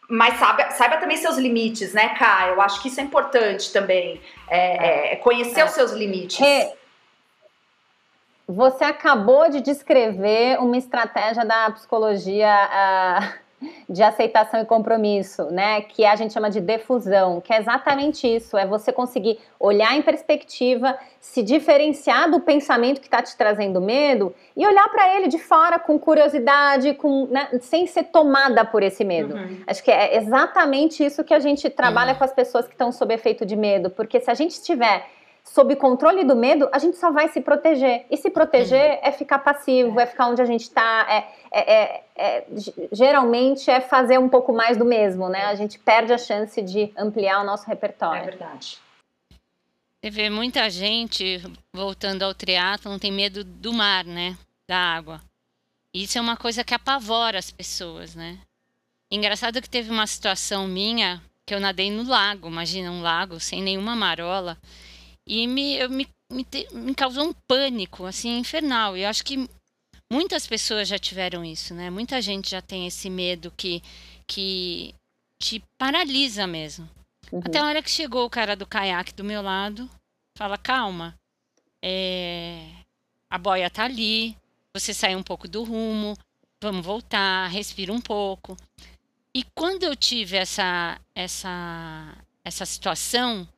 mas 0.08 0.38
saiba, 0.38 0.70
saiba 0.70 0.96
também 0.98 1.16
seus 1.16 1.38
limites, 1.38 1.94
né, 1.94 2.10
Cá? 2.10 2.48
Eu 2.48 2.60
acho 2.60 2.82
que 2.82 2.88
isso 2.88 3.00
é 3.00 3.04
importante 3.04 3.72
também. 3.72 4.20
É, 4.48 5.12
é 5.12 5.16
conhecer 5.16 5.60
é. 5.60 5.64
os 5.64 5.70
seus 5.70 5.92
limites. 5.92 6.36
Você 8.50 8.82
acabou 8.82 9.48
de 9.48 9.60
descrever 9.60 10.58
uma 10.58 10.76
estratégia 10.76 11.44
da 11.44 11.70
psicologia 11.70 12.52
uh, 12.52 13.64
de 13.88 14.02
aceitação 14.02 14.60
e 14.60 14.64
compromisso, 14.64 15.44
né? 15.52 15.82
Que 15.82 16.04
a 16.04 16.16
gente 16.16 16.34
chama 16.34 16.50
de 16.50 16.60
defusão, 16.60 17.40
que 17.40 17.52
é 17.52 17.58
exatamente 17.58 18.26
isso: 18.26 18.58
é 18.58 18.66
você 18.66 18.92
conseguir 18.92 19.38
olhar 19.56 19.96
em 19.96 20.02
perspectiva, 20.02 20.98
se 21.20 21.44
diferenciar 21.44 22.28
do 22.28 22.40
pensamento 22.40 23.00
que 23.00 23.06
está 23.06 23.22
te 23.22 23.36
trazendo 23.36 23.80
medo 23.80 24.34
e 24.56 24.66
olhar 24.66 24.88
para 24.88 25.16
ele 25.16 25.28
de 25.28 25.38
fora 25.38 25.78
com 25.78 25.96
curiosidade, 25.96 26.94
com, 26.94 27.26
né, 27.26 27.50
sem 27.60 27.86
ser 27.86 28.04
tomada 28.04 28.64
por 28.64 28.82
esse 28.82 29.04
medo. 29.04 29.32
Uhum. 29.32 29.62
Acho 29.64 29.84
que 29.84 29.92
é 29.92 30.16
exatamente 30.16 31.04
isso 31.04 31.22
que 31.22 31.32
a 31.34 31.38
gente 31.38 31.70
trabalha 31.70 32.14
uhum. 32.14 32.18
com 32.18 32.24
as 32.24 32.32
pessoas 32.32 32.66
que 32.66 32.72
estão 32.72 32.90
sob 32.90 33.14
efeito 33.14 33.46
de 33.46 33.54
medo, 33.54 33.90
porque 33.90 34.18
se 34.18 34.28
a 34.28 34.34
gente 34.34 34.52
estiver 34.52 35.06
sob 35.44 35.74
controle 35.76 36.24
do 36.24 36.36
medo, 36.36 36.68
a 36.72 36.78
gente 36.78 36.96
só 36.96 37.10
vai 37.10 37.28
se 37.28 37.40
proteger. 37.40 38.06
E 38.10 38.16
se 38.16 38.30
proteger 38.30 38.98
é 39.02 39.10
ficar 39.12 39.40
passivo, 39.40 39.98
é, 39.98 40.04
é 40.04 40.06
ficar 40.06 40.28
onde 40.28 40.40
a 40.40 40.44
gente 40.44 40.62
está, 40.62 41.06
é, 41.08 41.28
é, 41.50 41.72
é, 41.72 42.04
é, 42.16 42.46
geralmente 42.92 43.70
é 43.70 43.80
fazer 43.80 44.18
um 44.18 44.28
pouco 44.28 44.52
mais 44.52 44.76
do 44.76 44.84
mesmo, 44.84 45.28
né? 45.28 45.46
A 45.46 45.54
gente 45.54 45.78
perde 45.78 46.12
a 46.12 46.18
chance 46.18 46.60
de 46.62 46.92
ampliar 46.96 47.40
o 47.40 47.44
nosso 47.44 47.66
repertório. 47.66 48.22
É 48.22 48.26
verdade. 48.26 48.78
Você 50.00 50.10
vê 50.10 50.30
muita 50.30 50.70
gente, 50.70 51.42
voltando 51.72 52.22
ao 52.22 52.32
triatlon, 52.32 52.98
tem 52.98 53.12
medo 53.12 53.44
do 53.44 53.72
mar, 53.72 54.04
né? 54.04 54.36
Da 54.66 54.78
água. 54.78 55.20
Isso 55.92 56.16
é 56.16 56.20
uma 56.20 56.36
coisa 56.36 56.62
que 56.62 56.72
apavora 56.72 57.38
as 57.38 57.50
pessoas, 57.50 58.14
né? 58.14 58.38
Engraçado 59.10 59.60
que 59.60 59.68
teve 59.68 59.90
uma 59.90 60.06
situação 60.06 60.68
minha 60.68 61.20
que 61.44 61.52
eu 61.52 61.58
nadei 61.58 61.90
no 61.90 62.08
lago, 62.08 62.46
imagina 62.46 62.92
um 62.92 63.02
lago 63.02 63.40
sem 63.40 63.60
nenhuma 63.60 63.96
marola. 63.96 64.56
E 65.30 65.46
me, 65.46 65.86
me, 65.86 66.08
me, 66.28 66.46
me 66.72 66.92
causou 66.92 67.28
um 67.28 67.32
pânico, 67.46 68.04
assim, 68.04 68.38
infernal. 68.38 68.96
E 68.96 69.04
acho 69.04 69.24
que 69.24 69.48
muitas 70.10 70.44
pessoas 70.44 70.88
já 70.88 70.98
tiveram 70.98 71.44
isso, 71.44 71.72
né? 71.72 71.88
Muita 71.88 72.20
gente 72.20 72.50
já 72.50 72.60
tem 72.60 72.84
esse 72.84 73.08
medo 73.08 73.52
que, 73.56 73.80
que 74.26 74.92
te 75.38 75.62
paralisa 75.78 76.48
mesmo. 76.48 76.90
Uhum. 77.30 77.42
Até 77.44 77.60
a 77.60 77.64
hora 77.64 77.80
que 77.80 77.88
chegou 77.88 78.26
o 78.26 78.30
cara 78.30 78.56
do 78.56 78.66
caiaque 78.66 79.14
do 79.14 79.22
meu 79.22 79.40
lado, 79.40 79.88
fala, 80.36 80.58
calma, 80.58 81.16
é... 81.80 82.66
a 83.30 83.38
boia 83.38 83.70
tá 83.70 83.84
ali, 83.84 84.36
você 84.74 84.92
sai 84.92 85.14
um 85.14 85.22
pouco 85.22 85.46
do 85.46 85.62
rumo, 85.62 86.18
vamos 86.60 86.84
voltar, 86.84 87.46
respira 87.46 87.92
um 87.92 88.00
pouco. 88.00 88.56
E 89.32 89.44
quando 89.54 89.84
eu 89.84 89.94
tive 89.94 90.38
essa, 90.38 91.00
essa, 91.14 92.16
essa 92.44 92.66
situação, 92.66 93.48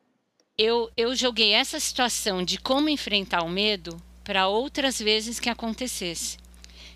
eu, 0.63 0.91
eu 0.97 1.15
joguei 1.17 1.53
essa 1.53 1.81
situação 1.81 2.45
de 2.45 2.59
como 2.59 2.89
enfrentar 2.89 3.43
o 3.43 3.49
medo 3.49 4.01
para 4.23 4.47
outras 4.47 5.01
vezes 5.01 5.41
que 5.41 5.51
acontecesse. 5.51 6.39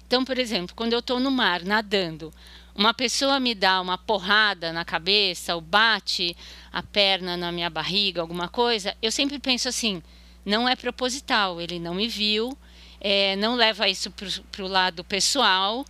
Então, 0.06 0.24
por 0.24 0.38
exemplo, 0.38 0.74
quando 0.76 0.92
eu 0.92 1.00
estou 1.00 1.18
no 1.18 1.30
mar 1.30 1.64
nadando, 1.64 2.32
uma 2.74 2.94
pessoa 2.94 3.40
me 3.40 3.54
dá 3.54 3.80
uma 3.80 3.98
porrada 3.98 4.72
na 4.72 4.84
cabeça 4.84 5.54
ou 5.54 5.60
bate 5.60 6.36
a 6.72 6.82
perna 6.82 7.36
na 7.36 7.50
minha 7.50 7.68
barriga, 7.68 8.20
alguma 8.20 8.48
coisa, 8.48 8.96
eu 9.02 9.10
sempre 9.10 9.38
penso 9.38 9.68
assim: 9.68 10.02
não 10.44 10.68
é 10.68 10.76
proposital, 10.76 11.60
ele 11.60 11.80
não 11.80 11.94
me 11.94 12.06
viu, 12.06 12.56
é, 13.00 13.34
não 13.36 13.56
leva 13.56 13.88
isso 13.88 14.10
para 14.10 14.64
o 14.64 14.68
lado 14.68 15.02
pessoal, 15.02 15.84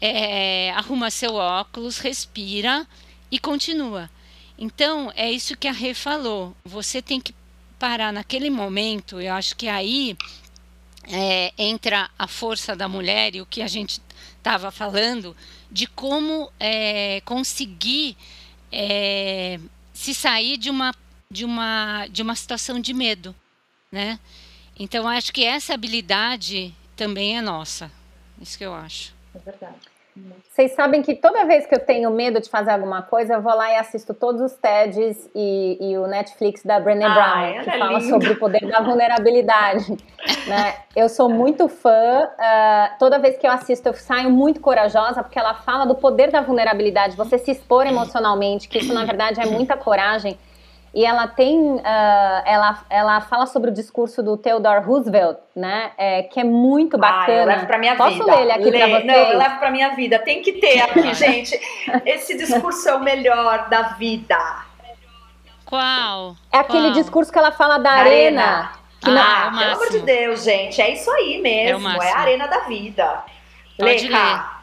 é, 0.00 0.70
arruma 0.70 1.10
seu 1.10 1.34
óculos, 1.34 1.98
respira 1.98 2.86
e 3.30 3.38
continua. 3.38 4.08
Então, 4.60 5.10
é 5.16 5.32
isso 5.32 5.56
que 5.56 5.66
a 5.66 5.72
Rê 5.72 5.94
falou. 5.94 6.54
Você 6.66 7.00
tem 7.00 7.18
que 7.18 7.34
parar 7.78 8.12
naquele 8.12 8.50
momento, 8.50 9.18
eu 9.18 9.32
acho 9.32 9.56
que 9.56 9.66
aí 9.66 10.14
é, 11.04 11.54
entra 11.56 12.10
a 12.18 12.26
força 12.26 12.76
da 12.76 12.86
mulher 12.86 13.34
e 13.34 13.40
o 13.40 13.46
que 13.46 13.62
a 13.62 13.66
gente 13.66 14.02
estava 14.36 14.70
falando, 14.70 15.34
de 15.70 15.86
como 15.86 16.52
é, 16.60 17.22
conseguir 17.22 18.18
é, 18.70 19.58
se 19.94 20.12
sair 20.12 20.58
de 20.58 20.68
uma, 20.68 20.94
de, 21.32 21.46
uma, 21.46 22.06
de 22.08 22.20
uma 22.20 22.34
situação 22.34 22.78
de 22.78 22.92
medo. 22.92 23.34
Né? 23.90 24.20
Então, 24.78 25.08
acho 25.08 25.32
que 25.32 25.42
essa 25.42 25.72
habilidade 25.72 26.74
também 26.94 27.38
é 27.38 27.40
nossa. 27.40 27.90
Isso 28.38 28.58
que 28.58 28.64
eu 28.64 28.74
acho. 28.74 29.14
É 29.34 29.38
verdade. 29.38 29.99
Vocês 30.50 30.72
sabem 30.72 31.00
que 31.00 31.14
toda 31.14 31.44
vez 31.46 31.64
que 31.64 31.74
eu 31.74 31.78
tenho 31.78 32.10
medo 32.10 32.40
de 32.40 32.50
fazer 32.50 32.72
alguma 32.72 33.02
coisa, 33.02 33.34
eu 33.34 33.40
vou 33.40 33.54
lá 33.54 33.72
e 33.72 33.76
assisto 33.76 34.12
todos 34.12 34.40
os 34.40 34.52
TEDs 34.52 35.30
e, 35.34 35.78
e 35.80 35.96
o 35.96 36.06
Netflix 36.06 36.62
da 36.64 36.78
Brené 36.78 37.08
Brown, 37.08 37.64
que 37.64 37.70
fala 37.70 37.98
linda. 37.98 38.10
sobre 38.10 38.30
o 38.32 38.38
poder 38.38 38.66
da 38.68 38.80
vulnerabilidade. 38.80 39.96
né? 40.46 40.74
Eu 40.94 41.08
sou 41.08 41.28
muito 41.28 41.68
fã, 41.68 42.28
uh, 42.28 42.98
toda 42.98 43.18
vez 43.18 43.38
que 43.38 43.46
eu 43.46 43.50
assisto, 43.50 43.88
eu 43.88 43.94
saio 43.94 44.28
muito 44.28 44.60
corajosa, 44.60 45.22
porque 45.22 45.38
ela 45.38 45.54
fala 45.54 45.86
do 45.86 45.94
poder 45.94 46.30
da 46.30 46.40
vulnerabilidade, 46.40 47.16
você 47.16 47.38
se 47.38 47.52
expor 47.52 47.86
emocionalmente, 47.86 48.68
que 48.68 48.78
isso 48.78 48.92
na 48.92 49.04
verdade 49.04 49.40
é 49.40 49.46
muita 49.46 49.76
coragem 49.76 50.36
e 50.92 51.04
ela 51.04 51.28
tem, 51.28 51.76
uh, 51.76 51.82
ela, 52.44 52.82
ela 52.90 53.20
fala 53.20 53.46
sobre 53.46 53.70
o 53.70 53.72
discurso 53.72 54.22
do 54.22 54.36
Theodore 54.36 54.84
Roosevelt, 54.84 55.38
né? 55.54 55.92
É, 55.96 56.22
que 56.24 56.40
é 56.40 56.44
muito 56.44 56.98
bacana. 56.98 57.26
Ah, 57.26 57.42
eu 57.42 57.46
levo 57.46 57.66
pra 57.66 57.78
minha 57.78 57.96
Posso 57.96 58.10
vida. 58.10 58.24
Posso 58.24 58.36
ler 58.36 58.42
ele 58.42 58.52
aqui 58.52 58.70
Lê. 58.70 58.78
pra 58.78 58.88
vocês? 58.88 59.06
Não, 59.06 59.14
eu 59.14 59.38
levo 59.38 59.58
pra 59.58 59.70
minha 59.70 59.88
vida. 59.90 60.18
Tem 60.18 60.42
que 60.42 60.54
ter 60.54 60.80
aqui, 60.82 61.14
gente. 61.14 61.60
Esse 62.04 62.36
discurso 62.36 62.88
é 62.88 62.94
o 62.94 63.00
melhor 63.00 63.68
da 63.68 63.82
vida. 63.82 64.36
Qual? 65.64 66.34
É 66.52 66.58
aquele 66.58 66.88
Qual? 66.88 66.94
discurso 66.94 67.30
que 67.30 67.38
ela 67.38 67.52
fala 67.52 67.78
da, 67.78 67.84
da 67.84 68.00
arena. 68.00 68.42
arena. 68.42 68.72
Que 69.00 69.10
ah, 69.10 69.50
não... 69.52 69.60
é 69.60 69.64
pelo 69.64 69.72
amor 69.76 69.90
de 69.90 70.00
Deus, 70.00 70.42
gente. 70.42 70.82
É 70.82 70.92
isso 70.92 71.10
aí 71.12 71.40
mesmo. 71.40 71.88
É, 71.88 72.08
é 72.08 72.12
a 72.12 72.18
arena 72.18 72.48
da 72.48 72.60
vida. 72.60 73.24
Pode 73.78 74.08
Lê, 74.08 74.14
ler. 74.14 74.59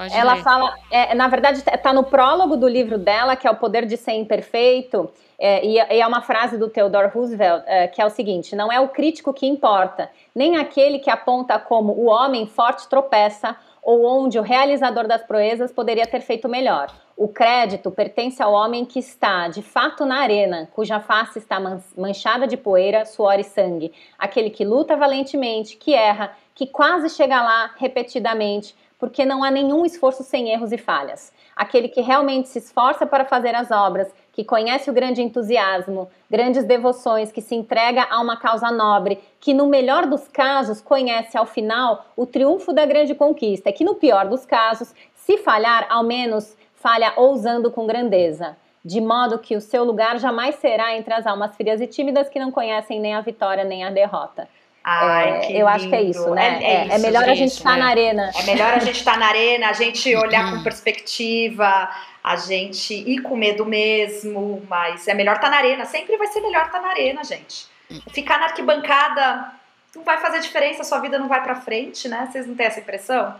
Pode 0.00 0.16
ela 0.16 0.32
ler. 0.32 0.42
fala, 0.42 0.74
é, 0.90 1.14
na 1.14 1.28
verdade, 1.28 1.58
está 1.58 1.92
no 1.92 2.04
prólogo 2.04 2.56
do 2.56 2.66
livro 2.66 2.96
dela, 2.96 3.36
que 3.36 3.46
é 3.46 3.50
O 3.50 3.56
Poder 3.56 3.84
de 3.84 3.98
Ser 3.98 4.12
Imperfeito, 4.12 5.10
é, 5.38 5.62
e, 5.62 5.74
e, 5.74 6.00
é 6.00 6.06
uma 6.06 6.22
frase 6.22 6.56
do 6.56 6.70
Theodore 6.70 7.08
Roosevelt, 7.08 7.64
é, 7.66 7.86
que 7.86 8.00
é 8.00 8.06
o 8.06 8.08
seguinte: 8.08 8.56
não 8.56 8.72
é 8.72 8.80
o 8.80 8.88
crítico 8.88 9.34
que 9.34 9.46
importa, 9.46 10.10
nem 10.34 10.56
aquele 10.56 11.00
que 11.00 11.10
aponta 11.10 11.58
como 11.58 11.92
o 11.92 12.06
homem 12.06 12.46
forte 12.46 12.88
tropeça 12.88 13.54
ou 13.82 14.06
onde 14.06 14.38
o 14.38 14.42
realizador 14.42 15.06
das 15.06 15.22
proezas 15.22 15.70
poderia 15.70 16.06
ter 16.06 16.20
feito 16.20 16.48
melhor. 16.48 16.90
O 17.14 17.28
crédito 17.28 17.90
pertence 17.90 18.42
ao 18.42 18.54
homem 18.54 18.86
que 18.86 18.98
está, 18.98 19.48
de 19.48 19.60
fato, 19.60 20.06
na 20.06 20.20
arena, 20.20 20.66
cuja 20.72 20.98
face 20.98 21.38
está 21.38 21.60
manchada 21.94 22.46
de 22.46 22.56
poeira, 22.56 23.04
suor 23.04 23.38
e 23.38 23.44
sangue. 23.44 23.92
Aquele 24.18 24.48
que 24.48 24.64
luta 24.64 24.96
valentemente, 24.96 25.76
que 25.76 25.92
erra, 25.92 26.32
que 26.54 26.66
quase 26.66 27.10
chega 27.10 27.42
lá 27.42 27.72
repetidamente, 27.76 28.74
porque 29.00 29.24
não 29.24 29.42
há 29.42 29.50
nenhum 29.50 29.86
esforço 29.86 30.22
sem 30.22 30.50
erros 30.50 30.70
e 30.70 30.78
falhas. 30.78 31.32
Aquele 31.56 31.88
que 31.88 32.02
realmente 32.02 32.48
se 32.48 32.58
esforça 32.58 33.06
para 33.06 33.24
fazer 33.24 33.54
as 33.54 33.70
obras, 33.70 34.14
que 34.30 34.44
conhece 34.44 34.90
o 34.90 34.92
grande 34.92 35.22
entusiasmo, 35.22 36.08
grandes 36.30 36.64
devoções, 36.64 37.32
que 37.32 37.40
se 37.40 37.54
entrega 37.54 38.06
a 38.10 38.20
uma 38.20 38.36
causa 38.36 38.70
nobre, 38.70 39.18
que 39.40 39.54
no 39.54 39.66
melhor 39.66 40.06
dos 40.06 40.28
casos 40.28 40.80
conhece 40.80 41.36
ao 41.36 41.46
final 41.46 42.04
o 42.14 42.26
triunfo 42.26 42.72
da 42.72 42.84
grande 42.84 43.14
conquista, 43.14 43.72
que 43.72 43.84
no 43.84 43.94
pior 43.94 44.28
dos 44.28 44.44
casos, 44.44 44.94
se 45.14 45.38
falhar, 45.38 45.86
ao 45.88 46.04
menos 46.04 46.56
falha 46.74 47.14
ousando 47.16 47.70
com 47.70 47.86
grandeza. 47.86 48.56
De 48.82 49.00
modo 49.00 49.38
que 49.38 49.56
o 49.56 49.60
seu 49.60 49.84
lugar 49.84 50.18
jamais 50.18 50.54
será 50.56 50.96
entre 50.96 51.12
as 51.12 51.26
almas 51.26 51.54
frias 51.54 51.80
e 51.80 51.86
tímidas 51.86 52.28
que 52.30 52.38
não 52.38 52.50
conhecem 52.50 52.98
nem 52.98 53.14
a 53.14 53.20
vitória 53.20 53.64
nem 53.64 53.84
a 53.84 53.90
derrota. 53.90 54.48
Ai, 54.82 55.28
é, 55.28 55.46
eu 55.48 55.52
lindo. 55.52 55.68
acho 55.68 55.88
que 55.88 55.94
é 55.94 56.02
isso, 56.02 56.30
né? 56.30 56.58
É, 56.62 56.64
é, 56.64 56.88
é, 56.88 56.94
é 56.94 56.98
melhor 56.98 57.24
gente, 57.24 57.30
a 57.30 57.34
gente 57.34 57.52
estar 57.52 57.70
tá 57.70 57.76
né? 57.76 57.82
na 57.82 57.88
arena. 57.88 58.30
É 58.34 58.42
melhor 58.44 58.74
a 58.74 58.78
gente 58.78 58.96
estar 58.96 59.12
tá 59.12 59.18
na 59.18 59.26
arena, 59.26 59.68
a 59.68 59.72
gente 59.72 60.14
olhar 60.16 60.50
com 60.50 60.62
perspectiva, 60.62 61.90
a 62.24 62.36
gente 62.36 62.94
ir 62.94 63.20
com 63.22 63.36
medo 63.36 63.66
mesmo, 63.66 64.62
mas 64.68 65.06
é 65.06 65.14
melhor 65.14 65.36
estar 65.36 65.48
tá 65.48 65.50
na 65.50 65.58
arena. 65.58 65.84
Sempre 65.84 66.16
vai 66.16 66.26
ser 66.28 66.40
melhor 66.40 66.66
estar 66.66 66.80
na 66.80 66.88
arena, 66.88 67.22
gente. 67.24 67.66
Ficar 68.12 68.38
na 68.38 68.46
arquibancada 68.46 69.52
não 69.94 70.04
vai 70.04 70.18
fazer 70.18 70.40
diferença, 70.40 70.82
a 70.82 70.84
sua 70.84 71.00
vida 71.00 71.18
não 71.18 71.28
vai 71.28 71.42
para 71.42 71.56
frente, 71.56 72.08
né? 72.08 72.28
Vocês 72.30 72.46
não 72.46 72.54
têm 72.54 72.66
essa 72.66 72.80
impressão? 72.80 73.34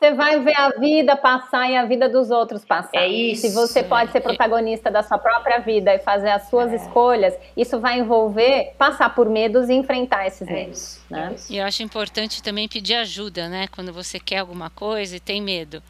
Você 0.00 0.14
vai 0.14 0.40
ver 0.40 0.56
a 0.56 0.70
vida 0.70 1.14
passar 1.14 1.70
e 1.70 1.76
a 1.76 1.84
vida 1.84 2.08
dos 2.08 2.30
outros 2.30 2.64
passar. 2.64 2.88
É 2.94 3.06
isso. 3.06 3.42
Se 3.42 3.50
você 3.52 3.82
pode 3.82 4.10
ser 4.10 4.22
protagonista 4.22 4.90
da 4.90 5.02
sua 5.02 5.18
própria 5.18 5.58
vida 5.58 5.94
e 5.94 5.98
fazer 5.98 6.30
as 6.30 6.48
suas 6.48 6.72
é. 6.72 6.76
escolhas, 6.76 7.34
isso 7.54 7.78
vai 7.78 7.98
envolver 7.98 8.72
passar 8.78 9.14
por 9.14 9.28
medos 9.28 9.68
e 9.68 9.74
enfrentar 9.74 10.26
esses 10.26 10.48
é 10.48 10.52
medos. 10.52 10.78
Isso. 10.78 11.04
Né? 11.10 11.34
É. 11.36 11.52
E 11.52 11.58
eu 11.58 11.66
acho 11.66 11.82
importante 11.82 12.42
também 12.42 12.66
pedir 12.66 12.94
ajuda, 12.94 13.50
né? 13.50 13.68
Quando 13.70 13.92
você 13.92 14.18
quer 14.18 14.38
alguma 14.38 14.70
coisa 14.70 15.16
e 15.16 15.20
tem 15.20 15.42
medo. 15.42 15.82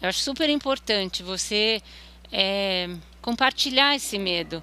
Eu 0.00 0.10
acho 0.10 0.20
super 0.20 0.48
importante 0.48 1.24
você 1.24 1.82
é, 2.32 2.88
compartilhar 3.20 3.96
esse 3.96 4.16
medo. 4.16 4.62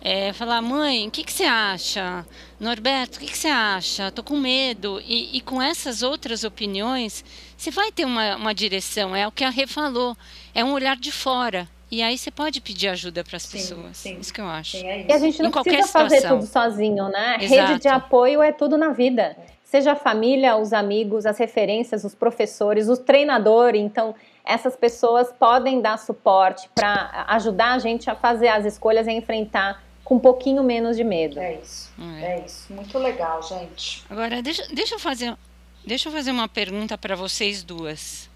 É, 0.00 0.32
falar, 0.32 0.62
mãe, 0.62 1.08
o 1.08 1.10
que, 1.10 1.24
que 1.24 1.32
você 1.32 1.44
acha? 1.44 2.24
Norberto, 2.58 3.18
o 3.18 3.20
que, 3.20 3.26
que 3.26 3.36
você 3.36 3.48
acha? 3.48 4.10
Tô 4.12 4.22
com 4.22 4.36
medo. 4.36 5.00
E, 5.04 5.36
e, 5.36 5.40
com 5.40 5.60
essas 5.60 6.02
outras 6.02 6.44
opiniões, 6.44 7.24
você 7.56 7.70
vai 7.70 7.90
ter 7.90 8.04
uma, 8.04 8.36
uma 8.36 8.54
direção. 8.54 9.14
É 9.14 9.26
o 9.26 9.32
que 9.32 9.44
a 9.44 9.50
Rê 9.50 9.66
falou. 9.66 10.16
É 10.54 10.64
um 10.64 10.72
olhar 10.72 10.96
de 10.96 11.10
fora. 11.10 11.68
E 11.90 12.02
aí 12.02 12.18
você 12.18 12.30
pode 12.30 12.60
pedir 12.60 12.88
ajuda 12.88 13.24
para 13.24 13.36
as 13.36 13.46
pessoas. 13.46 13.96
Sim. 13.96 14.18
Isso 14.20 14.32
que 14.32 14.40
eu 14.40 14.46
acho. 14.46 14.76
Sim, 14.76 14.86
é 14.86 15.06
e 15.08 15.12
a 15.12 15.18
gente 15.18 15.42
não 15.42 15.48
em 15.48 15.52
precisa 15.52 15.88
fazer 15.88 16.28
tudo 16.28 16.46
sozinho, 16.46 17.08
né? 17.08 17.38
Exato. 17.40 17.68
Rede 17.68 17.82
de 17.82 17.88
apoio 17.88 18.42
é 18.42 18.52
tudo 18.52 18.76
na 18.76 18.90
vida. 18.90 19.36
Seja 19.64 19.92
a 19.92 19.96
família, 19.96 20.56
os 20.56 20.72
amigos, 20.72 21.26
as 21.26 21.38
referências, 21.38 22.04
os 22.04 22.14
professores, 22.14 22.88
o 22.88 22.96
treinador. 22.96 23.74
Então, 23.74 24.14
essas 24.44 24.76
pessoas 24.76 25.32
podem 25.32 25.80
dar 25.80 25.98
suporte 25.98 26.68
para 26.74 27.26
ajudar 27.28 27.72
a 27.72 27.78
gente 27.78 28.08
a 28.08 28.14
fazer 28.14 28.48
as 28.48 28.64
escolhas 28.64 29.06
e 29.06 29.12
enfrentar 29.12 29.82
com 30.08 30.14
um 30.14 30.18
pouquinho 30.18 30.64
menos 30.64 30.96
de 30.96 31.04
medo. 31.04 31.38
É 31.38 31.56
isso. 31.56 31.92
É, 31.98 32.38
é 32.38 32.46
isso. 32.46 32.72
Muito 32.72 32.96
legal, 32.98 33.42
gente. 33.42 34.02
Agora, 34.08 34.40
deixa, 34.40 34.66
deixa, 34.68 34.94
eu, 34.94 34.98
fazer, 34.98 35.36
deixa 35.84 36.08
eu 36.08 36.12
fazer 36.14 36.30
uma 36.30 36.48
pergunta 36.48 36.96
para 36.96 37.14
vocês 37.14 37.62
duas. 37.62 38.26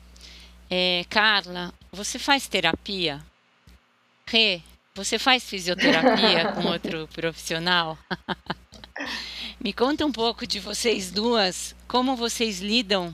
É, 0.68 1.06
Carla, 1.08 1.72
você 1.90 2.18
faz 2.18 2.46
terapia? 2.46 3.24
Rê, 4.26 4.60
você 4.94 5.18
faz 5.18 5.44
fisioterapia 5.44 6.52
com 6.60 6.68
outro 6.68 7.08
profissional? 7.10 7.96
Me 9.58 9.72
conta 9.72 10.04
um 10.04 10.12
pouco 10.12 10.46
de 10.46 10.60
vocês 10.60 11.10
duas, 11.10 11.74
como 11.88 12.16
vocês 12.16 12.60
lidam 12.60 13.10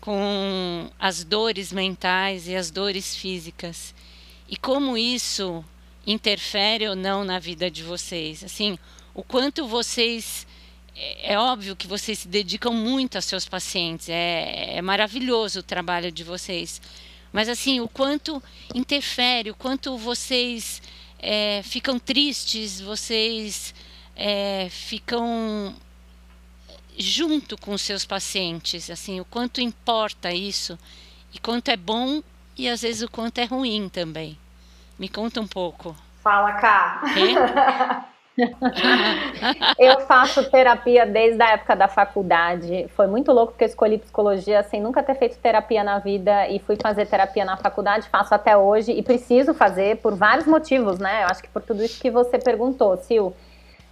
com 0.00 0.88
as 0.96 1.24
dores 1.24 1.72
mentais 1.72 2.46
e 2.46 2.54
as 2.54 2.70
dores 2.70 3.16
físicas 3.16 3.92
e 4.48 4.56
como 4.56 4.96
isso 4.96 5.64
interfere 6.10 6.88
ou 6.88 6.94
não 6.94 7.24
na 7.24 7.38
vida 7.38 7.70
de 7.70 7.82
vocês. 7.82 8.44
Assim, 8.44 8.78
o 9.14 9.22
quanto 9.22 9.66
vocês 9.66 10.46
é, 11.00 11.32
é 11.32 11.38
óbvio 11.38 11.74
que 11.74 11.86
vocês 11.86 12.20
se 12.20 12.28
dedicam 12.28 12.72
muito 12.72 13.16
a 13.16 13.20
seus 13.20 13.48
pacientes, 13.48 14.08
é, 14.08 14.76
é 14.76 14.82
maravilhoso 14.82 15.60
o 15.60 15.62
trabalho 15.62 16.12
de 16.12 16.22
vocês. 16.22 16.80
Mas 17.32 17.48
assim, 17.48 17.80
o 17.80 17.88
quanto 17.88 18.42
interfere, 18.74 19.50
o 19.50 19.54
quanto 19.54 19.96
vocês 19.96 20.82
é, 21.18 21.62
ficam 21.62 21.98
tristes, 21.98 22.80
vocês 22.80 23.74
é, 24.16 24.68
ficam 24.70 25.74
junto 26.98 27.56
com 27.56 27.72
os 27.72 27.80
seus 27.80 28.04
pacientes, 28.04 28.90
assim, 28.90 29.20
o 29.20 29.24
quanto 29.24 29.60
importa 29.60 30.32
isso 30.32 30.78
e 31.32 31.38
quanto 31.38 31.68
é 31.68 31.76
bom 31.76 32.22
e 32.58 32.68
às 32.68 32.82
vezes 32.82 33.00
o 33.00 33.08
quanto 33.08 33.38
é 33.38 33.44
ruim 33.44 33.88
também. 33.88 34.36
Me 35.00 35.08
conta 35.08 35.40
um 35.40 35.46
pouco. 35.46 35.96
Fala, 36.22 36.52
cá. 36.52 37.00
eu 39.78 40.00
faço 40.00 40.50
terapia 40.50 41.06
desde 41.06 41.42
a 41.42 41.52
época 41.52 41.74
da 41.74 41.88
faculdade. 41.88 42.86
Foi 42.94 43.06
muito 43.06 43.32
louco 43.32 43.52
porque 43.52 43.64
eu 43.64 43.68
escolhi 43.68 43.96
psicologia 43.96 44.62
sem 44.62 44.78
nunca 44.78 45.02
ter 45.02 45.14
feito 45.14 45.38
terapia 45.38 45.82
na 45.82 45.98
vida 45.98 46.46
e 46.48 46.58
fui 46.58 46.76
fazer 46.76 47.06
terapia 47.06 47.46
na 47.46 47.56
faculdade. 47.56 48.10
Faço 48.10 48.34
até 48.34 48.54
hoje 48.54 48.92
e 48.92 49.02
preciso 49.02 49.54
fazer 49.54 49.96
por 50.02 50.14
vários 50.14 50.46
motivos, 50.46 50.98
né? 50.98 51.22
Eu 51.22 51.28
acho 51.28 51.42
que 51.42 51.48
por 51.48 51.62
tudo 51.62 51.82
isso 51.82 51.98
que 51.98 52.10
você 52.10 52.38
perguntou, 52.38 52.94
Sil. 53.00 53.32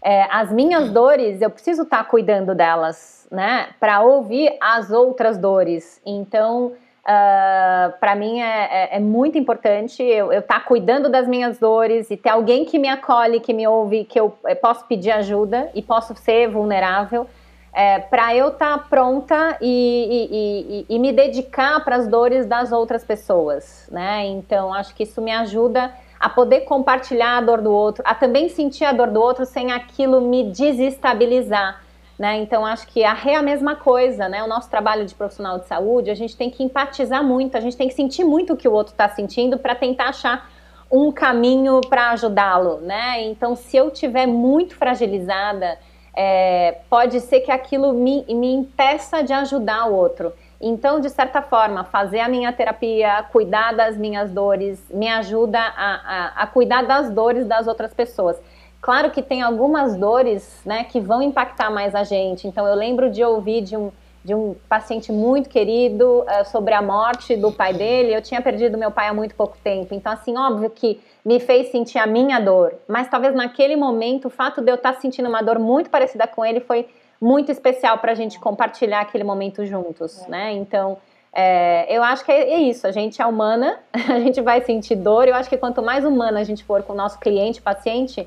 É, 0.04 0.24
as 0.30 0.52
minhas 0.52 0.90
dores, 0.90 1.40
eu 1.40 1.48
preciso 1.48 1.84
estar 1.84 2.04
tá 2.04 2.04
cuidando 2.04 2.54
delas, 2.54 3.26
né? 3.32 3.70
Para 3.80 4.02
ouvir 4.02 4.54
as 4.60 4.90
outras 4.90 5.38
dores. 5.38 6.02
Então 6.04 6.74
Uh, 7.08 7.10
ah, 7.10 7.94
para 7.98 8.14
mim 8.14 8.38
é, 8.38 8.68
é, 8.92 8.96
é, 8.96 9.00
muito 9.00 9.38
importante 9.38 10.02
eu 10.02 10.30
estar 10.30 10.60
tá 10.60 10.60
cuidando 10.60 11.08
das 11.08 11.26
minhas 11.26 11.58
dores 11.58 12.10
e 12.10 12.18
ter 12.18 12.28
alguém 12.28 12.66
que 12.66 12.78
me 12.78 12.86
acolhe, 12.86 13.40
que 13.40 13.54
me 13.54 13.66
ouve, 13.66 14.04
que 14.04 14.20
eu, 14.20 14.36
eu 14.44 14.56
posso 14.56 14.84
pedir 14.84 15.12
ajuda 15.12 15.70
e 15.74 15.80
posso 15.80 16.14
ser 16.16 16.48
vulnerável. 16.48 17.26
é, 17.72 17.98
para 17.98 18.34
eu 18.34 18.48
estar 18.48 18.76
tá 18.76 18.84
pronta 18.90 19.56
e, 19.60 19.68
e, 19.70 20.86
e, 20.90 20.96
e, 20.96 20.98
me 20.98 21.12
dedicar 21.12 21.82
para 21.82 21.96
as 21.96 22.06
dores 22.06 22.44
das 22.44 22.72
outras 22.72 23.04
pessoas, 23.04 23.88
né? 23.90 24.26
Então, 24.26 24.74
acho 24.74 24.94
que 24.94 25.04
isso 25.04 25.22
me 25.22 25.30
ajuda 25.30 25.90
a 26.18 26.28
poder 26.28 26.62
compartilhar 26.62 27.38
a 27.38 27.40
dor 27.40 27.62
do 27.62 27.72
outro, 27.72 28.02
a 28.04 28.14
também 28.14 28.48
sentir 28.48 28.84
a 28.84 28.92
dor 28.92 29.08
do 29.08 29.20
outro 29.20 29.46
sem 29.46 29.70
aquilo 29.72 30.20
me 30.20 30.50
desestabilizar. 30.50 31.80
Né? 32.18 32.38
Então, 32.38 32.66
acho 32.66 32.86
que 32.88 33.02
é 33.02 33.36
a 33.36 33.42
mesma 33.42 33.76
coisa, 33.76 34.28
né? 34.28 34.42
O 34.42 34.48
nosso 34.48 34.68
trabalho 34.68 35.06
de 35.06 35.14
profissional 35.14 35.58
de 35.58 35.66
saúde, 35.66 36.10
a 36.10 36.14
gente 36.14 36.36
tem 36.36 36.50
que 36.50 36.64
empatizar 36.64 37.22
muito, 37.22 37.56
a 37.56 37.60
gente 37.60 37.76
tem 37.76 37.86
que 37.86 37.94
sentir 37.94 38.24
muito 38.24 38.54
o 38.54 38.56
que 38.56 38.66
o 38.66 38.72
outro 38.72 38.92
está 38.92 39.08
sentindo 39.08 39.56
para 39.56 39.74
tentar 39.76 40.08
achar 40.08 40.50
um 40.90 41.12
caminho 41.12 41.80
para 41.88 42.10
ajudá-lo, 42.10 42.80
né? 42.80 43.22
Então, 43.22 43.54
se 43.54 43.76
eu 43.76 43.90
tiver 43.90 44.26
muito 44.26 44.74
fragilizada, 44.74 45.78
é, 46.16 46.78
pode 46.90 47.20
ser 47.20 47.40
que 47.40 47.52
aquilo 47.52 47.92
me, 47.92 48.24
me 48.28 48.52
impeça 48.52 49.22
de 49.22 49.32
ajudar 49.32 49.86
o 49.86 49.94
outro. 49.94 50.32
Então, 50.60 50.98
de 50.98 51.08
certa 51.10 51.40
forma, 51.40 51.84
fazer 51.84 52.18
a 52.18 52.28
minha 52.28 52.52
terapia, 52.52 53.24
cuidar 53.30 53.72
das 53.72 53.96
minhas 53.96 54.32
dores, 54.32 54.84
me 54.90 55.08
ajuda 55.08 55.60
a, 55.60 55.94
a, 55.94 56.42
a 56.42 56.46
cuidar 56.48 56.82
das 56.82 57.10
dores 57.10 57.46
das 57.46 57.68
outras 57.68 57.94
pessoas. 57.94 58.36
Claro 58.80 59.10
que 59.10 59.22
tem 59.22 59.42
algumas 59.42 59.96
dores 59.96 60.60
né, 60.64 60.84
que 60.84 61.00
vão 61.00 61.20
impactar 61.20 61.70
mais 61.70 61.94
a 61.94 62.04
gente. 62.04 62.46
Então, 62.46 62.66
eu 62.66 62.74
lembro 62.74 63.10
de 63.10 63.22
ouvir 63.24 63.60
de 63.60 63.76
um, 63.76 63.90
de 64.24 64.34
um 64.34 64.54
paciente 64.68 65.10
muito 65.10 65.48
querido 65.48 66.22
uh, 66.22 66.44
sobre 66.46 66.74
a 66.74 66.80
morte 66.80 67.36
do 67.36 67.50
pai 67.50 67.74
dele. 67.74 68.14
Eu 68.14 68.22
tinha 68.22 68.40
perdido 68.40 68.78
meu 68.78 68.90
pai 68.90 69.08
há 69.08 69.14
muito 69.14 69.34
pouco 69.34 69.56
tempo. 69.62 69.94
Então, 69.94 70.12
assim, 70.12 70.36
óbvio 70.36 70.70
que 70.70 71.00
me 71.24 71.40
fez 71.40 71.70
sentir 71.70 71.98
a 71.98 72.06
minha 72.06 72.38
dor. 72.38 72.74
Mas 72.86 73.08
talvez 73.08 73.34
naquele 73.34 73.74
momento, 73.74 74.26
o 74.26 74.30
fato 74.30 74.62
de 74.62 74.70
eu 74.70 74.76
estar 74.76 74.94
sentindo 74.94 75.28
uma 75.28 75.42
dor 75.42 75.58
muito 75.58 75.90
parecida 75.90 76.26
com 76.26 76.44
ele 76.44 76.60
foi 76.60 76.88
muito 77.20 77.50
especial 77.50 77.98
para 77.98 78.12
a 78.12 78.14
gente 78.14 78.38
compartilhar 78.38 79.00
aquele 79.00 79.24
momento 79.24 79.66
juntos, 79.66 80.22
é. 80.22 80.28
né? 80.30 80.52
Então, 80.52 80.98
é, 81.32 81.86
eu 81.94 82.02
acho 82.02 82.24
que 82.24 82.32
é, 82.32 82.52
é, 82.52 82.60
isso. 82.60 82.86
A 82.86 82.92
gente 82.92 83.20
é 83.20 83.26
humana, 83.26 83.78
a 83.92 84.20
gente 84.20 84.40
vai 84.40 84.60
sentir 84.62 84.96
dor. 84.96 85.28
Eu 85.28 85.34
acho 85.34 85.48
que 85.48 85.56
quanto 85.56 85.82
mais 85.82 86.04
humana 86.04 86.40
a 86.40 86.44
gente 86.44 86.64
for 86.64 86.82
com 86.82 86.92
o 86.92 86.96
nosso 86.96 87.18
cliente, 87.18 87.60
paciente, 87.60 88.26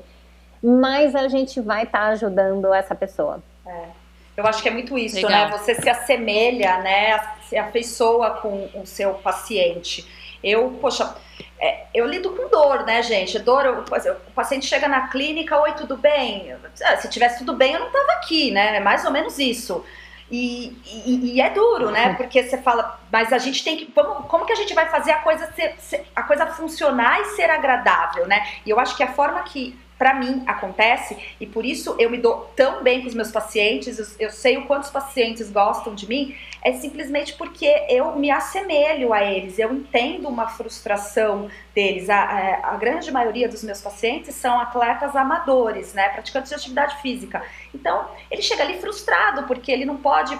mais 0.62 1.14
a 1.14 1.28
gente 1.28 1.60
vai 1.60 1.84
estar 1.84 2.00
tá 2.00 2.06
ajudando 2.08 2.72
essa 2.72 2.94
pessoa. 2.94 3.42
É. 3.66 4.02
Eu 4.36 4.46
acho 4.46 4.62
que 4.62 4.68
é 4.68 4.72
muito 4.72 4.96
isso, 4.96 5.16
Legal. 5.16 5.30
né? 5.30 5.58
Você 5.58 5.74
se 5.74 5.88
assemelha, 5.88 6.78
né? 6.78 7.18
Se 7.48 7.56
afeiçoa 7.56 8.30
com 8.30 8.68
o 8.74 8.86
seu 8.86 9.14
paciente. 9.14 10.06
Eu, 10.42 10.78
poxa, 10.80 11.14
é, 11.60 11.84
eu 11.94 12.06
lido 12.06 12.30
com 12.30 12.48
dor, 12.48 12.84
né, 12.84 13.02
gente? 13.02 13.38
Dor, 13.38 13.66
eu, 13.66 13.80
o 13.80 14.32
paciente 14.32 14.66
chega 14.66 14.88
na 14.88 15.08
clínica, 15.08 15.60
oi, 15.60 15.72
tudo 15.72 15.96
bem? 15.96 16.54
Ah, 16.82 16.96
se 16.96 17.08
tivesse 17.08 17.38
tudo 17.38 17.54
bem, 17.54 17.74
eu 17.74 17.80
não 17.80 17.90
tava 17.90 18.12
aqui, 18.12 18.50
né? 18.50 18.76
É 18.76 18.80
mais 18.80 19.04
ou 19.04 19.10
menos 19.10 19.38
isso. 19.38 19.84
E, 20.30 20.78
e, 20.86 21.34
e, 21.34 21.40
é 21.42 21.50
duro, 21.50 21.90
né? 21.90 22.08
Uhum. 22.08 22.14
Porque 22.14 22.42
você 22.42 22.56
fala, 22.56 22.98
mas 23.12 23.34
a 23.34 23.38
gente 23.38 23.62
tem 23.62 23.76
que. 23.76 23.86
Como, 23.92 24.22
como 24.22 24.46
que 24.46 24.52
a 24.52 24.56
gente 24.56 24.72
vai 24.72 24.88
fazer 24.88 25.12
a 25.12 25.18
coisa 25.18 25.52
ser, 25.52 25.74
ser, 25.78 26.06
a 26.16 26.22
coisa 26.22 26.46
funcionar 26.46 27.20
e 27.20 27.24
ser 27.36 27.50
agradável, 27.50 28.26
né? 28.26 28.46
E 28.64 28.70
eu 28.70 28.80
acho 28.80 28.96
que 28.96 29.02
a 29.02 29.12
forma 29.12 29.42
que 29.42 29.78
para 30.02 30.14
mim 30.14 30.42
acontece 30.48 31.16
e 31.40 31.46
por 31.46 31.64
isso 31.64 31.94
eu 31.96 32.10
me 32.10 32.18
dou 32.18 32.50
tão 32.56 32.82
bem 32.82 33.02
com 33.02 33.06
os 33.06 33.14
meus 33.14 33.30
pacientes, 33.30 34.00
eu, 34.00 34.26
eu, 34.26 34.30
sei 34.32 34.56
o 34.56 34.66
quanto 34.66 34.82
os 34.82 34.90
pacientes 34.90 35.48
gostam 35.48 35.94
de 35.94 36.08
mim, 36.08 36.36
é 36.60 36.72
simplesmente 36.72 37.34
porque 37.34 37.68
eu 37.88 38.16
me 38.16 38.28
assemelho 38.28 39.12
a 39.12 39.22
eles, 39.22 39.60
eu 39.60 39.72
entendo 39.72 40.28
uma 40.28 40.48
frustração 40.48 41.48
deles. 41.72 42.10
A, 42.10 42.34
a, 42.34 42.40
é, 42.40 42.60
a 42.64 42.76
grande 42.76 43.12
maioria 43.12 43.48
dos 43.48 43.62
meus 43.62 43.80
pacientes 43.80 44.34
são 44.34 44.58
atletas 44.58 45.14
amadores, 45.14 45.94
né, 45.94 46.08
praticantes 46.08 46.48
de 46.48 46.56
atividade 46.56 47.00
física. 47.00 47.40
Então, 47.72 48.08
ele 48.28 48.42
chega 48.42 48.64
ali 48.64 48.80
frustrado 48.80 49.44
porque 49.44 49.70
ele 49.70 49.84
não 49.84 49.98
pode 49.98 50.36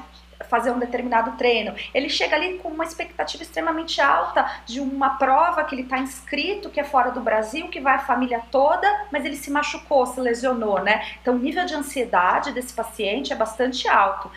fazer 0.48 0.70
um 0.70 0.78
determinado 0.78 1.32
treino. 1.32 1.74
Ele 1.94 2.08
chega 2.08 2.36
ali 2.36 2.58
com 2.58 2.68
uma 2.68 2.84
expectativa 2.84 3.42
extremamente 3.42 4.00
alta 4.00 4.62
de 4.66 4.80
uma 4.80 5.10
prova 5.10 5.64
que 5.64 5.74
ele 5.74 5.82
está 5.82 5.98
inscrito, 5.98 6.70
que 6.70 6.80
é 6.80 6.84
fora 6.84 7.10
do 7.10 7.20
Brasil, 7.20 7.68
que 7.68 7.80
vai 7.80 7.94
a 7.94 8.00
família 8.00 8.42
toda, 8.50 9.06
mas 9.10 9.24
ele 9.24 9.36
se 9.36 9.50
machucou, 9.50 10.06
se 10.06 10.20
lesionou, 10.20 10.80
né? 10.82 11.04
Então 11.20 11.34
o 11.34 11.38
nível 11.38 11.64
de 11.64 11.74
ansiedade 11.74 12.52
desse 12.52 12.72
paciente 12.72 13.32
é 13.32 13.36
bastante 13.36 13.88
alto. 13.88 14.30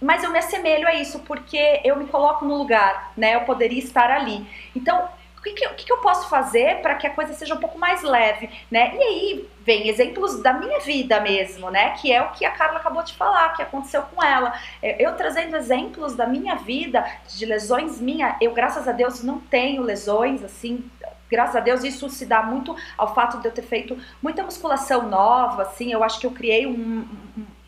Mas 0.00 0.22
eu 0.22 0.30
me 0.30 0.38
assemelho 0.38 0.86
a 0.86 0.94
isso 0.94 1.18
porque 1.20 1.80
eu 1.84 1.96
me 1.96 2.06
coloco 2.06 2.44
no 2.44 2.56
lugar, 2.56 3.12
né? 3.16 3.34
Eu 3.34 3.40
poderia 3.40 3.80
estar 3.80 4.10
ali. 4.10 4.46
Então, 4.74 5.08
o 5.38 5.42
que, 5.42 5.52
que, 5.52 5.68
que, 5.68 5.84
que 5.86 5.92
eu 5.92 5.98
posso 5.98 6.28
fazer 6.28 6.82
para 6.82 6.96
que 6.96 7.06
a 7.06 7.10
coisa 7.10 7.32
seja 7.32 7.54
um 7.54 7.58
pouco 7.58 7.78
mais 7.78 8.02
leve, 8.02 8.50
né? 8.70 8.94
E 8.96 9.02
aí 9.02 9.48
vem 9.64 9.88
exemplos 9.88 10.42
da 10.42 10.52
minha 10.52 10.80
vida 10.80 11.20
mesmo, 11.20 11.70
né? 11.70 11.90
Que 11.90 12.12
é 12.12 12.20
o 12.20 12.30
que 12.32 12.44
a 12.44 12.50
Carla 12.50 12.78
acabou 12.78 13.02
de 13.04 13.14
falar, 13.14 13.54
que 13.54 13.62
aconteceu 13.62 14.02
com 14.02 14.22
ela. 14.22 14.52
É, 14.82 15.02
eu 15.04 15.14
trazendo 15.14 15.56
exemplos 15.56 16.14
da 16.14 16.26
minha 16.26 16.56
vida, 16.56 17.04
de 17.28 17.46
lesões 17.46 18.00
minha, 18.00 18.36
eu 18.40 18.52
graças 18.52 18.88
a 18.88 18.92
Deus 18.92 19.22
não 19.22 19.38
tenho 19.38 19.82
lesões 19.82 20.42
assim. 20.42 20.90
Graças 21.30 21.56
a 21.56 21.60
Deus 21.60 21.84
isso 21.84 22.08
se 22.08 22.24
dá 22.26 22.42
muito 22.42 22.74
ao 22.96 23.14
fato 23.14 23.38
de 23.38 23.46
eu 23.46 23.52
ter 23.52 23.62
feito 23.62 23.96
muita 24.20 24.42
musculação 24.42 25.08
nova, 25.08 25.62
assim. 25.62 25.92
Eu 25.92 26.02
acho 26.02 26.18
que 26.18 26.26
eu 26.26 26.32
criei 26.32 26.66
um, 26.66 27.06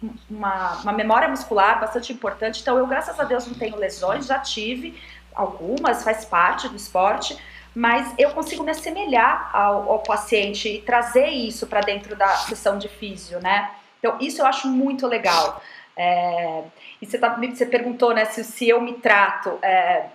um, 0.02 0.10
uma, 0.28 0.80
uma 0.82 0.92
memória 0.92 1.28
muscular 1.28 1.78
bastante 1.78 2.12
importante. 2.12 2.62
Então 2.62 2.76
eu 2.76 2.86
graças 2.86 3.20
a 3.20 3.24
Deus 3.24 3.46
não 3.46 3.54
tenho 3.54 3.76
lesões, 3.76 4.26
já 4.26 4.38
tive 4.40 4.98
algumas, 5.32 6.02
faz 6.02 6.24
parte 6.24 6.68
do 6.68 6.76
esporte 6.76 7.38
mas 7.74 8.12
eu 8.18 8.30
consigo 8.30 8.62
me 8.62 8.70
assemelhar 8.70 9.50
ao, 9.54 9.92
ao 9.92 9.98
paciente 10.00 10.68
e 10.68 10.82
trazer 10.82 11.28
isso 11.28 11.66
para 11.66 11.80
dentro 11.80 12.16
da 12.16 12.28
sessão 12.28 12.78
de 12.78 12.88
físio, 12.88 13.40
né? 13.40 13.70
Então, 13.98 14.16
isso 14.20 14.42
eu 14.42 14.46
acho 14.46 14.68
muito 14.68 15.06
legal. 15.06 15.62
É, 15.96 16.64
e 17.00 17.06
você, 17.06 17.18
tá, 17.18 17.28
você 17.28 17.66
perguntou, 17.66 18.14
né, 18.14 18.24
se, 18.24 18.42
se 18.42 18.68
eu 18.68 18.80
me 18.80 18.94
trato. 18.94 19.58
É, 19.62 20.06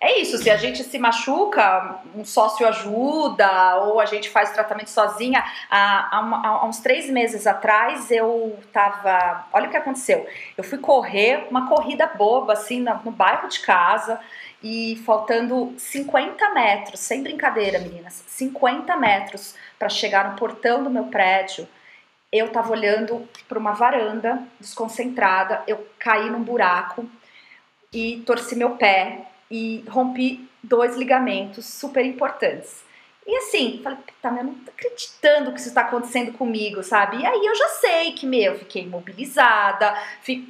é 0.00 0.18
isso, 0.18 0.36
se 0.36 0.50
a 0.50 0.56
gente 0.56 0.82
se 0.82 0.98
machuca, 0.98 2.00
um 2.16 2.24
sócio 2.24 2.66
ajuda, 2.66 3.76
ou 3.84 4.00
a 4.00 4.04
gente 4.04 4.28
faz 4.28 4.50
tratamento 4.50 4.90
sozinha. 4.90 5.44
Há, 5.70 6.16
há, 6.16 6.20
uma, 6.20 6.44
há, 6.44 6.66
uns 6.66 6.80
três 6.80 7.08
meses 7.08 7.46
atrás 7.46 8.10
eu 8.10 8.58
tava. 8.72 9.46
Olha 9.52 9.68
o 9.68 9.70
que 9.70 9.76
aconteceu. 9.76 10.26
Eu 10.58 10.64
fui 10.64 10.78
correr 10.78 11.46
uma 11.48 11.68
corrida 11.68 12.04
boba, 12.06 12.54
assim, 12.54 12.80
no, 12.80 13.00
no 13.04 13.12
bairro 13.12 13.48
de 13.48 13.60
casa 13.60 14.18
e 14.62 14.96
faltando 15.04 15.74
50 15.76 16.50
metros, 16.50 17.00
sem 17.00 17.22
brincadeira, 17.22 17.78
meninas, 17.78 18.22
50 18.28 18.96
metros 18.96 19.56
para 19.78 19.88
chegar 19.88 20.30
no 20.30 20.36
portão 20.36 20.84
do 20.84 20.90
meu 20.90 21.04
prédio, 21.04 21.66
eu 22.32 22.46
estava 22.46 22.70
olhando 22.72 23.28
para 23.48 23.58
uma 23.58 23.72
varanda, 23.72 24.42
desconcentrada, 24.58 25.62
eu 25.66 25.86
caí 25.98 26.30
num 26.30 26.42
buraco 26.42 27.04
e 27.92 28.22
torci 28.24 28.56
meu 28.56 28.76
pé 28.76 29.26
e 29.50 29.84
rompi 29.88 30.48
dois 30.62 30.96
ligamentos 30.96 31.66
super 31.66 32.06
importantes. 32.06 32.82
E 33.24 33.36
assim, 33.36 33.80
falei, 33.84 33.98
tá, 34.20 34.30
eu 34.30 34.44
não 34.44 34.54
tô 34.54 34.70
acreditando 34.72 35.52
que 35.52 35.60
isso 35.60 35.72
tá 35.72 35.82
acontecendo 35.82 36.32
comigo, 36.32 36.82
sabe? 36.82 37.18
E 37.18 37.26
aí 37.26 37.46
eu 37.46 37.54
já 37.54 37.68
sei 37.68 38.12
que, 38.12 38.26
meu, 38.26 38.58
fiquei 38.58 38.82
imobilizada, 38.82 39.94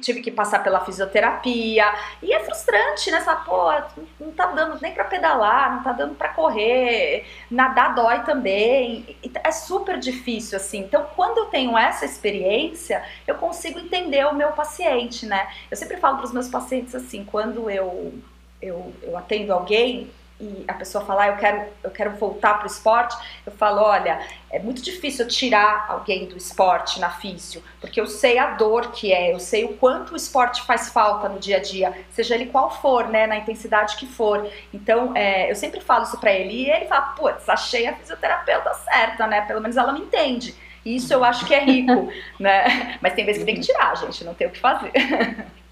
tive 0.01 0.21
que 0.21 0.31
passar 0.31 0.63
pela 0.63 0.83
fisioterapia. 0.83 1.85
E 2.21 2.33
é 2.33 2.39
frustrante, 2.39 3.11
né? 3.11 3.17
Essa, 3.19 3.35
pô, 3.35 3.71
não 4.19 4.31
tá 4.31 4.47
dando 4.47 4.81
nem 4.81 4.91
pra 4.91 5.03
pedalar, 5.03 5.75
não 5.75 5.83
tá 5.83 5.91
dando 5.91 6.15
pra 6.15 6.29
correr, 6.29 7.27
nadar 7.49 7.93
dói 7.93 8.23
também. 8.23 9.17
É 9.43 9.51
super 9.51 9.99
difícil, 9.99 10.57
assim. 10.57 10.79
Então, 10.79 11.05
quando 11.15 11.37
eu 11.37 11.45
tenho 11.45 11.77
essa 11.77 12.05
experiência, 12.05 13.03
eu 13.27 13.35
consigo 13.35 13.77
entender 13.77 14.25
o 14.25 14.33
meu 14.33 14.51
paciente, 14.51 15.27
né? 15.27 15.47
Eu 15.69 15.77
sempre 15.77 15.97
falo 15.97 16.17
pros 16.17 16.33
meus 16.33 16.47
pacientes 16.47 16.95
assim, 16.95 17.23
quando 17.23 17.69
eu, 17.69 18.13
eu, 18.59 18.91
eu 19.03 19.15
atendo 19.15 19.53
alguém 19.53 20.09
e 20.43 20.65
a 20.67 20.73
pessoa 20.73 21.05
falar, 21.05 21.29
eu 21.29 21.37
quero, 21.37 21.65
eu 21.81 21.89
quero 21.89 22.11
voltar 22.11 22.55
para 22.55 22.65
o 22.65 22.67
esporte, 22.67 23.15
eu 23.45 23.51
falo, 23.53 23.81
olha, 23.81 24.19
é 24.51 24.59
muito 24.59 24.81
difícil 24.81 25.25
tirar 25.27 25.85
alguém 25.87 26.25
do 26.25 26.35
esporte 26.35 26.99
na 26.99 27.09
físio, 27.09 27.63
porque 27.79 27.99
eu 27.99 28.05
sei 28.05 28.37
a 28.37 28.51
dor 28.51 28.91
que 28.91 29.13
é, 29.13 29.33
eu 29.33 29.39
sei 29.39 29.63
o 29.63 29.77
quanto 29.77 30.13
o 30.13 30.17
esporte 30.17 30.61
faz 30.63 30.89
falta 30.89 31.29
no 31.29 31.39
dia 31.39 31.57
a 31.57 31.61
dia, 31.61 31.93
seja 32.11 32.35
ele 32.35 32.47
qual 32.47 32.69
for, 32.69 33.07
né, 33.07 33.25
na 33.25 33.37
intensidade 33.37 33.95
que 33.95 34.05
for. 34.05 34.49
Então, 34.73 35.15
é, 35.15 35.49
eu 35.49 35.55
sempre 35.55 35.79
falo 35.79 36.03
isso 36.03 36.19
para 36.19 36.33
ele 36.33 36.63
e 36.63 36.69
ele 36.69 36.85
fala, 36.85 37.13
putz, 37.13 37.47
achei 37.47 37.87
a 37.87 37.95
fisioterapeuta 37.95 38.73
certa, 38.73 39.25
né, 39.27 39.41
pelo 39.41 39.61
menos 39.61 39.77
ela 39.77 39.93
me 39.93 40.01
entende. 40.01 40.53
Isso 40.85 41.13
eu 41.13 41.23
acho 41.23 41.45
que 41.45 41.55
é 41.55 41.63
rico, 41.63 42.11
né? 42.37 42.97
Mas 43.01 43.13
tem 43.13 43.25
vezes 43.25 43.39
que 43.39 43.45
tem 43.45 43.55
que 43.55 43.61
tirar, 43.61 43.95
gente, 43.95 44.25
não 44.25 44.33
tem 44.33 44.47
o 44.47 44.51
que 44.51 44.59
fazer. 44.59 44.91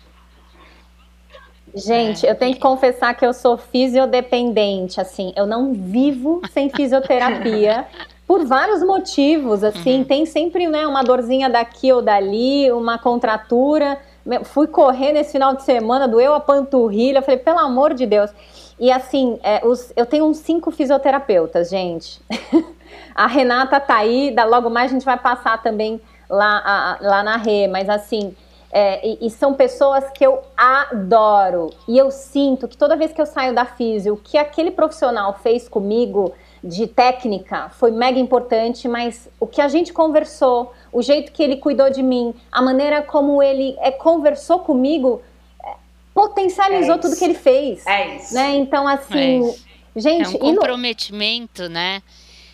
Gente, 1.73 2.25
eu 2.25 2.36
tenho 2.36 2.53
que 2.53 2.60
confessar 2.60 3.13
que 3.13 3.25
eu 3.25 3.34
sou 3.34 3.57
fisiodependente, 3.57 4.99
assim, 4.99 5.31
eu 5.36 5.45
não 5.45 5.73
vivo 5.73 6.41
sem 6.51 6.69
fisioterapia. 6.75 7.86
por 8.27 8.45
vários 8.45 8.81
motivos, 8.81 9.63
assim, 9.63 9.99
uhum. 9.99 10.03
tem 10.05 10.25
sempre 10.25 10.67
né, 10.67 10.88
uma 10.88 11.03
dorzinha 11.03 11.49
daqui 11.49 11.91
ou 11.91 12.01
dali, 12.01 12.71
uma 12.71 12.97
contratura. 12.97 13.97
Fui 14.43 14.67
correr 14.67 15.12
nesse 15.12 15.34
final 15.34 15.55
de 15.55 15.63
semana, 15.63 16.07
doeu 16.07 16.34
a 16.34 16.39
panturrilha, 16.39 17.21
falei, 17.21 17.39
pelo 17.39 17.60
amor 17.60 17.93
de 17.93 18.05
Deus. 18.05 18.31
E 18.79 18.91
assim, 18.91 19.39
é, 19.43 19.62
os, 19.65 19.93
eu 19.95 20.05
tenho 20.05 20.25
uns 20.25 20.38
cinco 20.38 20.71
fisioterapeutas, 20.71 21.69
gente. 21.69 22.21
a 23.13 23.27
Renata 23.27 23.79
tá 23.79 23.97
aí, 23.97 24.34
logo 24.49 24.69
mais 24.69 24.91
a 24.91 24.93
gente 24.93 25.05
vai 25.05 25.17
passar 25.17 25.62
também 25.62 26.01
lá, 26.29 26.62
a, 26.65 26.97
lá 27.01 27.23
na 27.23 27.38
Rê, 27.38 27.67
mas 27.67 27.89
assim, 27.89 28.36
É, 28.71 29.05
e, 29.05 29.27
e, 29.27 29.29
são 29.29 29.53
pessoas 29.53 30.10
que 30.12 30.25
eu 30.25 30.41
adoro. 30.55 31.71
E 31.88 31.97
eu 31.97 32.10
sinto 32.10 32.67
que 32.67 32.77
toda 32.77 32.95
vez 32.95 33.12
que 33.12 33.21
eu 33.21 33.25
saio 33.25 33.53
da 33.53 33.65
físio, 33.65 34.13
o 34.13 34.17
que 34.17 34.38
aquele 34.38 34.71
profissional 34.71 35.34
fez 35.34 35.67
comigo 35.67 36.34
de 36.63 36.88
técnica 36.88 37.69
foi 37.69 37.91
mega 37.91 38.17
importante, 38.17 38.88
mas 38.88 39.27
o 39.39 39.47
que 39.47 39.60
a 39.60 39.67
gente 39.67 39.91
conversou, 39.91 40.71
o 40.91 41.01
jeito 41.01 41.31
que 41.34 41.43
ele 41.43 41.57
cuidou 41.57 41.89
de 41.89 42.01
mim, 42.01 42.34
a 42.51 42.62
maneira 42.62 43.01
como 43.01 43.43
ele 43.43 43.75
é, 43.79 43.91
conversou 43.91 44.60
comigo, 44.60 45.21
é, 45.65 45.73
potencializou 46.13 46.95
é 46.95 46.97
tudo 46.97 47.17
que 47.17 47.25
ele 47.25 47.34
fez. 47.34 47.86
É 47.86 48.15
isso. 48.15 48.34
Né? 48.34 48.55
Então, 48.55 48.88
assim, 48.88 49.49
é 49.95 49.99
gente. 49.99 50.27
É 50.27 50.29
um 50.29 50.55
comprometimento, 50.55 51.67
né? 51.67 52.01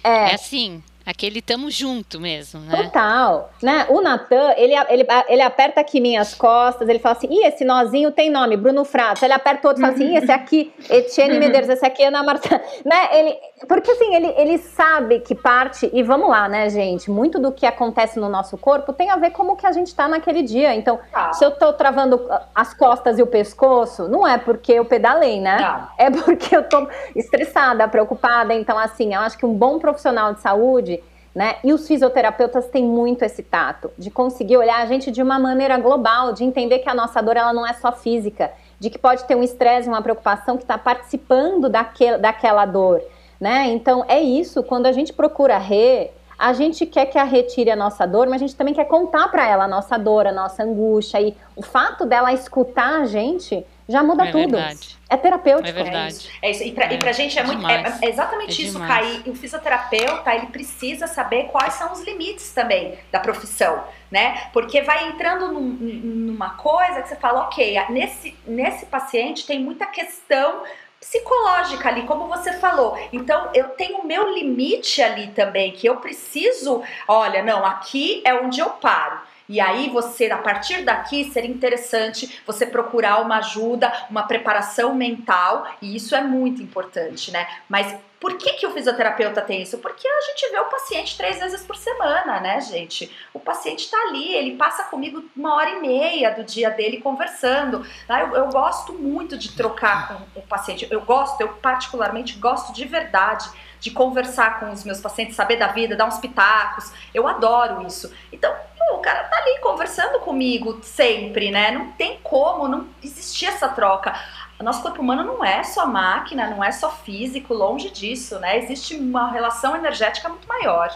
É. 0.04 0.32
é 0.32 0.34
assim 0.34 0.82
Aquele 1.08 1.42
tamo 1.42 1.72
junto 1.72 2.20
mesmo, 2.20 2.60
né? 2.60 2.84
Total. 2.84 3.50
Né? 3.64 3.86
O 3.88 4.02
Natan, 4.02 4.54
ele, 4.58 4.74
ele, 4.90 5.08
ele 5.30 5.42
aperta 5.42 5.80
aqui 5.80 6.02
minhas 6.02 6.36
costas, 6.36 6.90
ele 6.90 7.00
fala 7.00 7.16
assim, 7.16 7.30
ih, 7.32 7.46
esse 7.46 7.64
nozinho 7.64 8.12
tem 8.12 8.30
nome, 8.30 8.58
Bruno 8.58 8.84
Fratos. 8.84 9.24
Ele 9.24 9.32
aperta 9.32 9.70
outro 9.70 9.82
e 9.82 9.86
fala 9.86 9.94
assim, 9.94 10.14
ih, 10.14 10.18
esse 10.18 10.32
aqui, 10.34 10.74
Etienne 10.90 11.40
Medeiros, 11.40 11.70
esse 11.70 11.86
aqui 11.86 12.04
é 12.04 12.08
Ana 12.08 12.24
Marta. 12.24 12.62
Né? 12.84 13.08
Ele, 13.14 13.38
porque 13.66 13.90
assim, 13.90 14.14
ele, 14.14 14.28
ele 14.38 14.58
sabe 14.60 15.20
que 15.20 15.34
parte, 15.34 15.90
e 15.92 16.04
vamos 16.04 16.30
lá, 16.30 16.48
né, 16.48 16.70
gente? 16.70 17.10
Muito 17.10 17.40
do 17.40 17.52
que 17.52 17.66
acontece 17.66 18.20
no 18.20 18.30
nosso 18.30 18.58
corpo 18.58 18.94
tem 18.94 19.10
a 19.10 19.16
ver 19.16 19.32
com 19.32 19.44
o 19.44 19.56
que 19.56 19.66
a 19.66 19.72
gente 19.72 19.96
tá 19.96 20.08
naquele 20.08 20.44
dia. 20.44 20.76
Então, 20.76 21.00
ah. 21.12 21.34
se 21.34 21.44
eu 21.44 21.52
tô 21.52 21.74
travando 21.74 22.30
as 22.54 22.74
costas 22.74 23.18
e 23.18 23.24
o 23.24 23.28
pescoço, 23.28 24.08
não 24.08 24.28
é 24.28 24.38
porque 24.38 24.74
eu 24.74 24.86
pedalei, 24.86 25.42
né? 25.42 25.58
Não. 25.60 25.88
É 25.98 26.12
porque 26.12 26.56
eu 26.56 26.64
tô 26.64 26.88
estressada, 27.16 27.88
preocupada. 27.88 28.54
Então, 28.54 28.78
assim, 28.78 29.16
eu 29.16 29.22
acho 29.22 29.38
que 29.38 29.46
um 29.46 29.54
bom 29.54 29.80
profissional 29.80 30.34
de 30.34 30.42
saúde 30.42 31.02
né? 31.38 31.58
E 31.64 31.72
os 31.72 31.88
fisioterapeutas 31.88 32.66
têm 32.66 32.84
muito 32.84 33.22
esse 33.22 33.44
tato 33.44 33.92
de 33.96 34.10
conseguir 34.10 34.58
olhar 34.58 34.82
a 34.82 34.88
gente 34.88 35.12
de 35.12 35.22
uma 35.22 35.38
maneira 35.38 35.78
global, 35.78 36.34
de 36.34 36.44
entender 36.44 36.80
que 36.80 36.90
a 36.90 36.96
nossa 36.96 37.22
dor 37.22 37.38
ela 37.38 37.54
não 37.54 37.66
é 37.66 37.74
só 37.74 37.92
física, 37.92 38.52
de 38.80 38.90
que 38.90 38.98
pode 38.98 39.24
ter 39.26 39.36
um 39.36 39.44
estresse, 39.44 39.88
uma 39.88 40.02
preocupação 40.02 40.58
que 40.58 40.64
está 40.64 40.80
participando 40.80 41.70
daquele, 41.70 42.18
daquela 42.18 42.66
dor, 42.66 43.04
né? 43.40 43.68
Então 43.68 44.06
é 44.08 44.22
isso. 44.22 44.64
Quando 44.64 44.86
a 44.86 44.92
gente 44.92 45.14
procura 45.14 45.58
re, 45.58 46.10
a 46.38 46.54
gente 46.54 46.86
quer 46.86 47.08
que 47.08 47.18
a 47.18 47.24
retire 47.24 47.72
a 47.72 47.76
nossa 47.76 48.06
dor, 48.06 48.28
mas 48.28 48.42
a 48.42 48.46
gente 48.46 48.56
também 48.56 48.74
quer 48.74 48.86
contar 48.86 49.28
para 49.30 49.48
ela 49.48 49.64
a 49.64 49.68
nossa 49.68 49.98
dor, 49.98 50.28
a 50.28 50.32
nossa 50.32 50.64
angústia 50.64 51.20
e 51.20 51.36
o 51.56 51.64
fato 51.64 52.06
dela 52.06 52.32
escutar 52.32 53.02
a 53.02 53.06
gente 53.06 53.66
já 53.90 54.04
muda 54.04 54.28
é 54.28 54.32
tudo. 54.32 54.58
Verdade. 54.58 54.98
É 55.10 55.16
terapêutico. 55.16 55.70
É 55.70 55.72
verdade. 55.72 56.06
É 56.06 56.08
isso. 56.10 56.30
É 56.42 56.52
isso. 56.52 56.64
E, 56.64 56.72
pra, 56.74 56.86
é, 56.86 56.94
e 56.94 56.98
pra 57.00 57.12
gente 57.14 57.40
é, 57.40 57.44
muito. 57.44 57.66
É, 57.68 58.00
é 58.02 58.10
exatamente 58.10 58.62
isso, 58.66 58.78
Kai. 58.80 59.24
O 59.26 59.34
fisioterapeuta, 59.34 60.36
ele 60.36 60.48
precisa 60.48 61.08
saber 61.08 61.46
quais 61.46 61.74
são 61.76 61.94
os 61.94 62.04
limites 62.04 62.52
também 62.54 62.96
da 63.12 63.20
profissão, 63.20 63.84
né? 64.12 64.50
Porque 64.52 64.82
vai 64.82 65.08
entrando 65.08 65.52
num, 65.54 65.62
numa 65.62 66.52
coisa 66.52 67.02
que 67.02 67.08
você 67.10 67.16
fala, 67.16 67.44
ok, 67.44 67.78
nesse, 67.90 68.36
nesse 68.46 68.86
paciente 68.88 69.48
tem 69.48 69.60
muita 69.60 69.86
questão 69.86 70.64
psicológica 71.00 71.90
ali, 71.90 72.04
como 72.04 72.28
você 72.28 72.54
falou. 72.54 72.98
Então, 73.14 73.50
eu 73.54 73.70
tenho 73.70 74.00
o 74.00 74.08
meu 74.08 74.34
limite 74.34 75.02
ali 75.02 75.28
também, 75.28 75.72
que 75.72 75.88
eu 75.88 75.98
preciso, 75.98 76.84
olha, 77.08 77.44
não, 77.44 77.66
aqui 77.66 78.22
é 78.26 78.34
onde 78.34 78.60
eu 78.60 78.70
paro. 78.72 79.20
E 79.50 79.62
aí 79.62 79.90
você, 79.90 80.30
a 80.30 80.38
partir 80.38 80.84
daqui, 80.84 81.32
seria 81.32 81.50
interessante 81.50 82.42
você 82.46 82.66
procurar 82.66 83.22
uma 83.22 83.38
ajuda, 83.38 83.92
uma 84.10 84.24
preparação 84.24 84.94
mental, 84.94 85.66
e 85.82 85.96
isso 85.96 86.16
é 86.16 86.22
muito 86.22 86.62
importante, 86.62 87.32
né? 87.32 87.48
Mas 87.70 87.96
por 88.20 88.38
que, 88.38 88.54
que 88.54 88.66
o 88.66 88.72
fisioterapeuta 88.72 89.42
tem 89.42 89.62
isso? 89.62 89.78
Porque 89.78 90.08
a 90.08 90.22
gente 90.22 90.52
vê 90.52 90.60
o 90.60 90.66
paciente 90.66 91.16
três 91.16 91.40
vezes 91.40 91.64
por 91.64 91.76
semana, 91.76 92.40
né, 92.40 92.60
gente? 92.62 93.16
O 93.32 93.40
paciente 93.40 93.86
está 93.86 93.98
ali, 94.08 94.34
ele 94.34 94.56
passa 94.56 94.86
comigo 94.86 95.24
uma 95.36 95.56
hora 95.56 95.70
e 95.72 95.80
meia 95.80 96.32
do 96.32 96.44
dia 96.44 96.72
dele 96.72 97.00
conversando. 97.00 97.86
Tá? 98.08 98.22
Eu, 98.22 98.36
eu 98.36 98.48
gosto 98.50 98.94
muito 98.94 99.38
de 99.38 99.52
trocar 99.52 100.08
com 100.08 100.40
o 100.40 100.44
paciente. 100.44 100.88
Eu 100.90 101.02
gosto, 101.02 101.40
eu 101.42 101.50
particularmente 101.50 102.38
gosto 102.38 102.74
de 102.74 102.86
verdade 102.86 103.50
de 103.80 103.92
conversar 103.92 104.60
com 104.60 104.72
os 104.72 104.84
meus 104.84 105.00
pacientes, 105.00 105.36
saber 105.36 105.58
da 105.58 105.68
vida, 105.68 105.96
dar 105.96 106.06
uns 106.06 106.18
pitacos. 106.18 106.92
Eu 107.14 107.28
adoro 107.28 107.86
isso. 107.86 108.12
Então, 108.32 108.52
o 108.94 109.00
cara 109.00 109.24
tá 109.26 109.38
ali 109.38 109.60
conversando 109.60 110.20
comigo 110.20 110.80
sempre, 110.82 111.52
né? 111.52 111.72
Não 111.72 111.92
tem 111.92 112.20
como, 112.24 112.68
não 112.68 112.88
existir 113.04 113.46
essa 113.46 113.68
troca. 113.68 114.14
O 114.60 114.64
nosso 114.64 114.82
corpo 114.82 115.02
humano 115.02 115.24
não 115.24 115.46
é 115.46 115.64
só 115.64 115.86
máquina, 115.86 116.50
não 116.50 116.64
é 116.64 116.72
só 116.72 116.90
físico, 116.90 117.54
longe 117.54 117.92
disso, 117.92 118.40
né? 118.40 118.58
Existe 118.58 118.96
uma 118.96 119.32
relação 119.32 119.76
energética 119.76 120.28
muito 120.30 120.48
maior. 120.48 120.90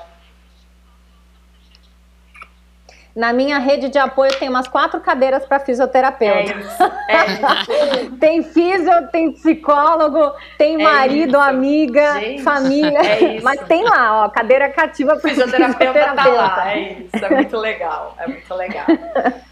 Na 3.15 3.34
minha 3.34 3.60
rede 3.60 3.89
de 3.89 4.00
apoio 4.00 4.34
tem 4.39 4.47
umas 4.47 4.69
quatro 4.69 5.00
cadeiras 5.02 5.45
para 5.45 5.60
fisioterapeuta. 5.60 6.54
É 6.54 6.60
isso, 6.60 6.84
é 7.10 7.26
isso. 7.34 8.12
tem 8.17 8.41
fisio, 8.41 9.08
tem 9.12 9.34
psicólogo, 9.34 10.34
tem 10.58 10.76
é 10.76 10.84
marido, 10.84 11.32
isso. 11.32 11.39
amiga, 11.39 12.19
Gente, 12.19 12.41
família. 12.41 13.00
É 13.00 13.41
mas 13.41 13.60
tem 13.67 13.84
lá, 13.84 14.26
ó, 14.26 14.30
cadeira 14.30 14.69
cativa 14.69 15.17
para 15.17 15.30
fisioterapeuta. 15.30 15.78
fisioterapeuta. 15.78 16.39
Tá 16.39 16.56
lá, 16.56 16.71
é 16.71 16.93
isso, 16.93 17.26
é 17.26 17.30
muito 17.30 17.58
legal, 17.58 18.15
é 18.17 18.28
muito 18.28 18.56
legal. 18.56 18.86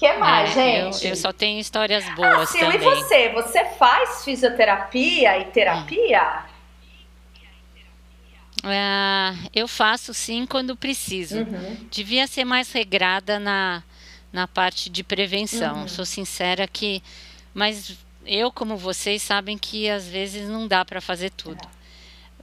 que 0.00 0.12
mais, 0.14 0.56
é, 0.56 0.84
gente? 0.84 1.04
Eu, 1.04 1.10
eu, 1.10 1.16
só 1.16 1.30
tenho 1.30 1.60
histórias 1.60 2.02
boas 2.14 2.32
ah, 2.32 2.46
Sil, 2.48 2.72
também. 2.72 2.80
E 2.80 3.02
você? 3.02 3.28
Você 3.28 3.64
faz 3.76 4.24
fisioterapia 4.24 5.38
e 5.38 5.44
terapia? 5.44 6.44
É, 8.64 9.34
eu 9.54 9.68
faço 9.68 10.14
sim 10.14 10.46
quando 10.46 10.74
preciso. 10.74 11.40
Uhum. 11.40 11.76
Devia 11.90 12.26
ser 12.26 12.46
mais 12.46 12.72
regrada 12.72 13.38
na, 13.38 13.82
na 14.32 14.48
parte 14.48 14.88
de 14.88 15.04
prevenção. 15.04 15.82
Uhum. 15.82 15.88
Sou 15.88 16.06
sincera 16.06 16.66
que. 16.66 17.02
Mas 17.52 17.98
eu, 18.24 18.50
como 18.50 18.78
vocês, 18.78 19.20
sabem 19.20 19.58
que 19.58 19.90
às 19.90 20.08
vezes 20.08 20.48
não 20.48 20.66
dá 20.66 20.82
para 20.82 21.02
fazer 21.02 21.28
tudo. 21.28 21.62
É. 21.62 21.80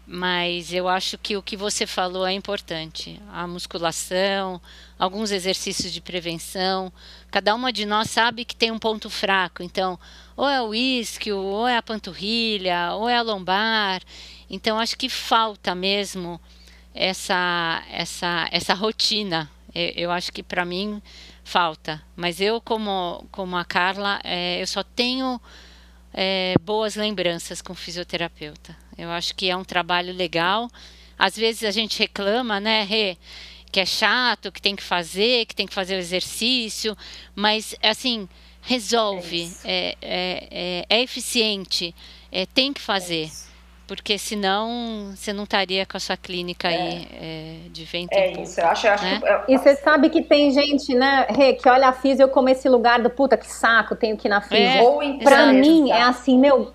Mas 0.06 0.72
eu 0.72 0.88
acho 0.88 1.18
que 1.18 1.36
o 1.36 1.42
que 1.42 1.58
você 1.58 1.86
falou 1.86 2.26
é 2.26 2.32
importante. 2.32 3.20
A 3.34 3.46
musculação, 3.46 4.62
alguns 4.98 5.32
exercícios 5.32 5.92
de 5.92 6.00
prevenção. 6.00 6.94
Cada 7.32 7.54
uma 7.54 7.74
de 7.74 7.86
nós 7.86 8.10
sabe 8.10 8.46
que 8.46 8.56
tem 8.56 8.72
um 8.72 8.80
ponto 8.80 9.10
fraco. 9.10 9.62
Então, 9.62 10.00
ou 10.36 10.48
é 10.48 10.62
o 10.62 10.74
isquio, 10.74 11.38
ou 11.38 11.68
é 11.68 11.78
a 11.78 11.82
panturrilha, 11.82 12.94
ou 12.94 13.10
é 13.10 13.18
a 13.18 13.22
lombar. 13.22 14.02
Então 14.50 14.80
acho 14.80 14.98
que 14.98 15.10
falta 15.10 15.76
mesmo 15.76 16.40
essa 16.94 17.84
essa 17.92 18.48
essa 18.52 18.74
rotina. 18.74 19.50
Eu, 19.74 19.90
eu 19.96 20.12
acho 20.12 20.32
que 20.32 20.44
para 20.44 20.64
mim 20.64 21.02
falta. 21.44 22.02
Mas 22.16 22.40
eu 22.40 22.62
como 22.62 23.28
como 23.32 23.58
a 23.58 23.66
Carla, 23.66 24.22
é, 24.24 24.62
eu 24.62 24.68
só 24.68 24.84
tenho 24.84 25.42
é, 26.14 26.56
boas 26.62 26.96
lembranças 26.96 27.62
com 27.62 27.76
fisioterapeuta. 27.76 28.76
Eu 28.98 29.10
acho 29.12 29.36
que 29.36 29.50
é 29.50 29.56
um 29.56 29.64
trabalho 29.64 30.14
legal. 30.14 30.70
Às 31.18 31.36
vezes 31.36 31.64
a 31.64 31.72
gente 31.72 31.98
reclama, 31.98 32.60
né, 32.60 32.84
Rê, 32.84 33.18
que 33.72 33.80
é 33.80 33.86
chato, 33.86 34.52
que 34.52 34.62
tem 34.62 34.76
que 34.76 34.84
fazer, 34.84 35.46
que 35.46 35.56
tem 35.56 35.68
que 35.68 35.74
fazer 35.74 35.96
o 35.96 36.00
exercício, 36.00 36.96
mas 37.36 37.76
assim 37.82 38.28
resolve, 38.62 39.52
é, 39.64 39.96
é, 40.02 40.48
é, 40.52 40.86
é 40.90 41.02
eficiente, 41.02 41.96
é, 42.32 42.46
tem 42.46 42.74
que 42.74 42.82
fazer 42.82 43.30
porque 43.88 44.18
senão 44.18 45.14
você 45.16 45.32
não 45.32 45.46
estaria 45.46 45.86
com 45.86 45.96
a 45.96 46.00
sua 46.00 46.18
clínica 46.18 46.68
aí 46.68 47.08
é, 47.10 47.66
é, 47.66 47.70
de 47.70 47.86
vento 47.86 48.12
é 48.12 48.32
em 48.32 48.34
pouco. 48.34 48.50
isso, 48.50 48.60
eu 48.60 48.68
acho, 48.68 48.86
eu 48.86 48.92
acho 48.92 49.04
né? 49.06 49.20
que, 49.20 49.54
E 49.54 49.58
você 49.58 49.76
sabe 49.78 50.10
que 50.10 50.22
tem 50.22 50.52
gente, 50.52 50.94
né, 50.94 51.26
Rê, 51.30 51.54
que 51.54 51.68
olha 51.70 51.88
a 51.88 51.94
física 51.94 52.28
como 52.28 52.50
esse 52.50 52.68
lugar 52.68 53.02
do 53.02 53.10
puta 53.10 53.38
que 53.38 53.48
saco, 53.48 53.96
tenho 53.96 54.18
que 54.18 54.28
ir 54.28 54.30
na 54.30 54.42
física. 54.42 54.80
É, 54.80 54.82
Ou 54.82 55.02
em 55.02 55.20
pra 55.20 55.48
mim 55.54 55.90
é 55.90 56.02
assim, 56.02 56.38
meu, 56.38 56.74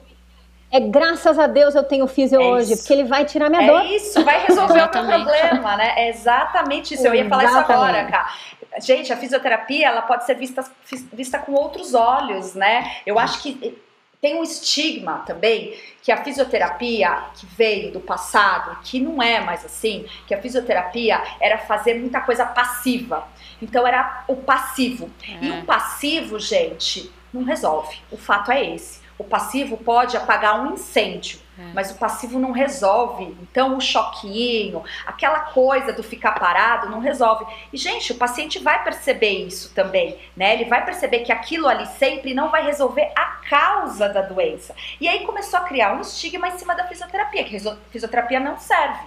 é 0.72 0.80
graças 0.80 1.38
a 1.38 1.46
Deus 1.46 1.74
eu 1.74 1.84
tenho 1.84 2.06
físio 2.06 2.40
é 2.40 2.44
hoje, 2.44 2.76
porque 2.78 2.94
ele 2.94 3.04
vai 3.04 3.26
tirar 3.26 3.50
minha 3.50 3.62
é 3.62 3.66
dor. 3.66 3.82
É 3.82 3.94
isso, 3.94 4.24
vai 4.24 4.46
resolver 4.46 4.72
o 4.72 4.76
meu 4.76 4.88
problema, 4.88 5.76
né? 5.76 5.92
É 5.96 6.08
exatamente 6.08 6.94
isso. 6.94 7.06
Eu 7.06 7.14
ia 7.14 7.28
falar 7.28 7.44
isso 7.44 7.58
agora, 7.58 8.04
cara. 8.06 8.32
Gente, 8.80 9.12
a 9.12 9.16
fisioterapia, 9.18 9.88
ela 9.88 10.00
pode 10.00 10.24
ser 10.24 10.34
vista, 10.34 10.64
vista 11.12 11.38
com 11.38 11.52
outros 11.52 11.92
olhos, 11.92 12.54
né? 12.54 12.90
Eu 13.04 13.18
acho 13.18 13.42
que 13.42 13.76
tem 14.18 14.36
um 14.36 14.42
estigma 14.42 15.22
também 15.26 15.76
que 16.00 16.10
a 16.10 16.24
fisioterapia 16.24 17.22
que 17.34 17.44
veio 17.44 17.92
do 17.92 18.00
passado, 18.00 18.78
que 18.82 18.98
não 18.98 19.22
é 19.22 19.40
mais 19.40 19.66
assim, 19.66 20.06
que 20.26 20.32
a 20.32 20.40
fisioterapia 20.40 21.20
era 21.38 21.58
fazer 21.58 21.94
muita 22.00 22.20
coisa 22.22 22.46
passiva. 22.46 23.28
Então 23.60 23.86
era 23.86 24.24
o 24.26 24.36
passivo. 24.36 25.10
É. 25.22 25.44
E 25.44 25.50
o 25.50 25.64
passivo, 25.64 26.38
gente, 26.38 27.12
não 27.30 27.42
resolve. 27.42 27.98
O 28.10 28.16
fato 28.16 28.50
é 28.50 28.74
esse. 28.74 29.01
O 29.22 29.24
passivo 29.24 29.76
pode 29.76 30.16
apagar 30.16 30.60
um 30.60 30.74
incêndio, 30.74 31.38
é. 31.56 31.62
mas 31.72 31.92
o 31.92 31.94
passivo 31.94 32.40
não 32.40 32.50
resolve. 32.50 33.36
Então, 33.40 33.76
o 33.76 33.80
choquinho, 33.80 34.82
aquela 35.06 35.38
coisa 35.40 35.92
do 35.92 36.02
ficar 36.02 36.32
parado, 36.32 36.90
não 36.90 36.98
resolve. 36.98 37.46
E, 37.72 37.76
gente, 37.76 38.10
o 38.10 38.16
paciente 38.16 38.58
vai 38.58 38.82
perceber 38.82 39.46
isso 39.46 39.72
também, 39.74 40.18
né? 40.36 40.54
Ele 40.54 40.64
vai 40.64 40.84
perceber 40.84 41.20
que 41.20 41.30
aquilo 41.30 41.68
ali 41.68 41.86
sempre 41.86 42.34
não 42.34 42.50
vai 42.50 42.66
resolver 42.66 43.12
a 43.14 43.26
causa 43.48 44.08
da 44.08 44.22
doença. 44.22 44.74
E 45.00 45.06
aí 45.06 45.24
começou 45.24 45.60
a 45.60 45.62
criar 45.62 45.94
um 45.94 46.00
estigma 46.00 46.48
em 46.48 46.58
cima 46.58 46.74
da 46.74 46.88
fisioterapia, 46.88 47.44
que 47.44 47.60
fisioterapia 47.92 48.40
não 48.40 48.58
serve. 48.58 49.04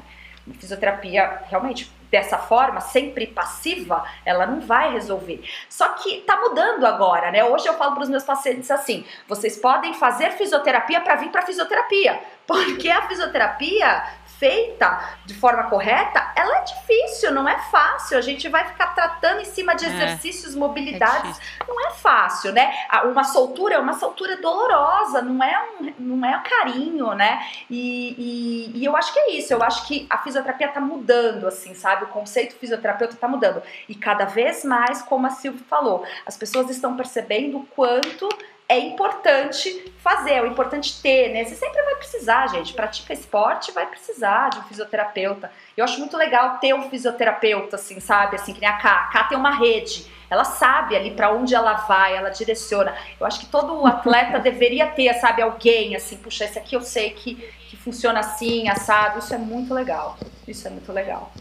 fisioterapia 0.58 1.42
realmente 1.50 1.92
dessa 2.12 2.38
forma, 2.38 2.80
sempre 2.80 3.28
passiva, 3.28 4.04
ela 4.26 4.46
não 4.46 4.62
vai 4.62 4.92
resolver. 4.92 5.44
Só 5.70 5.90
que 5.90 6.22
tá 6.22 6.40
mudando 6.40 6.86
agora, 6.86 7.32
né? 7.32 7.44
Hoje 7.44 7.68
eu 7.68 7.74
falo 7.74 7.94
para 7.94 8.04
os 8.04 8.10
meus 8.10 8.24
pacientes 8.24 8.70
assim: 8.72 9.06
vocês 9.28 9.58
podem 9.58 9.94
fazer 9.94 10.32
fisioterapia 10.32 11.02
para 11.02 11.16
vir 11.16 11.30
para 11.30 11.42
fisioterapia, 11.42 12.20
porque 12.46 12.90
a 12.90 13.08
fisioterapia 13.08 14.04
feita 14.38 15.16
de 15.26 15.34
forma 15.34 15.64
correta, 15.64 16.32
ela 16.36 16.58
é 16.58 16.64
difícil, 16.64 17.32
não 17.32 17.48
é 17.48 17.58
fácil. 17.70 18.18
A 18.18 18.22
gente 18.22 18.48
vai 18.50 18.66
ficar 18.66 18.88
tratando 18.88 19.42
em 19.42 19.46
cima 19.46 19.76
de 19.76 19.86
é. 19.86 19.90
exercícios, 19.90 20.56
é, 20.56 20.58
mobilidades, 20.58 21.40
é 21.60 21.66
não 21.68 21.88
é 21.88 21.92
fácil, 21.92 22.52
né? 22.52 22.74
Uma 23.06 23.24
soltura 23.24 23.76
é 23.76 23.80
uma 23.80 23.94
soltura 23.94 24.38
dolorosa, 24.38 25.22
não 25.22 25.44
é 25.44 25.70
um, 25.80 25.94
não 26.00 26.26
é 26.28 26.38
um 26.38 26.44
carinho, 26.44 27.14
né? 27.14 27.46
E, 27.70 28.72
e, 28.74 28.80
e 28.80 28.86
eu 28.86 28.96
acho 28.96 29.14
que 29.14 29.20
é 29.20 29.32
isso. 29.34 29.54
Eu 29.54 29.64
acho 29.64 29.88
que 29.88 30.06
a 30.10 30.18
fisioterapia 30.18 30.70
tá 30.70 30.82
mudando, 30.82 31.48
assim, 31.48 31.74
sabe? 31.74 32.06
O 32.06 32.08
conceito 32.08 32.56
fisioterapeuta 32.56 33.16
tá 33.16 33.28
mudando. 33.28 33.62
E 33.88 33.96
cada 33.96 34.26
vez 34.26 34.64
mais, 34.64 35.02
como 35.02 35.28
a 35.28 35.30
Silvia 35.32 35.64
falou, 35.70 36.06
as 36.26 36.38
pessoas 36.38 36.70
estão 36.70 36.96
percebendo 36.96 37.58
o 37.58 37.66
quanto 37.66 38.28
é 38.68 38.80
importante 38.80 39.94
fazer, 40.00 40.32
é 40.32 40.48
importante 40.48 41.00
ter, 41.02 41.32
né? 41.32 41.44
Você 41.46 41.56
sempre 41.56 41.82
vai 41.84 41.96
precisar, 41.96 42.48
gente. 42.48 42.74
Pratica 42.74 43.14
esporte, 43.14 43.72
vai 43.72 43.86
precisar 43.86 44.50
de 44.50 44.60
um 44.60 44.64
fisioterapeuta. 44.64 45.52
Eu 45.78 45.84
acho 45.84 46.00
muito 46.00 46.18
legal 46.18 46.58
ter 46.58 46.74
um 46.74 46.90
fisioterapeuta, 46.90 47.76
assim, 47.76 48.00
sabe? 48.00 48.36
Assim, 48.36 48.54
que 48.54 48.62
nem 48.62 48.70
a 48.70 48.78
Cá. 48.78 49.06
A 49.06 49.08
Cá 49.08 49.24
tem 49.26 49.38
uma 49.38 49.52
rede. 49.52 50.12
Ela 50.30 50.44
sabe 50.44 50.96
ali 50.96 51.12
para 51.12 51.32
onde 51.32 51.54
ela 51.54 51.74
vai, 51.74 52.16
ela 52.16 52.30
direciona. 52.30 52.96
Eu 53.20 53.28
acho 53.28 53.40
que 53.40 53.46
todo 53.46 53.86
atleta 53.86 54.40
deveria 54.42 54.88
ter, 54.88 55.14
sabe, 55.16 55.44
alguém 55.44 55.96
assim, 55.96 56.18
puxa, 56.18 56.46
esse 56.46 56.58
aqui 56.58 56.76
eu 56.76 56.82
sei 56.82 57.12
que, 57.12 57.36
que 57.70 57.78
funciona 57.78 58.20
assim, 58.20 58.68
assado. 58.68 59.20
Isso 59.20 59.34
é 59.34 59.38
muito 59.38 59.76
legal. 59.76 60.18
Isso 60.48 60.68
é 60.68 60.72
muito 60.72 60.92
legal. 60.92 61.32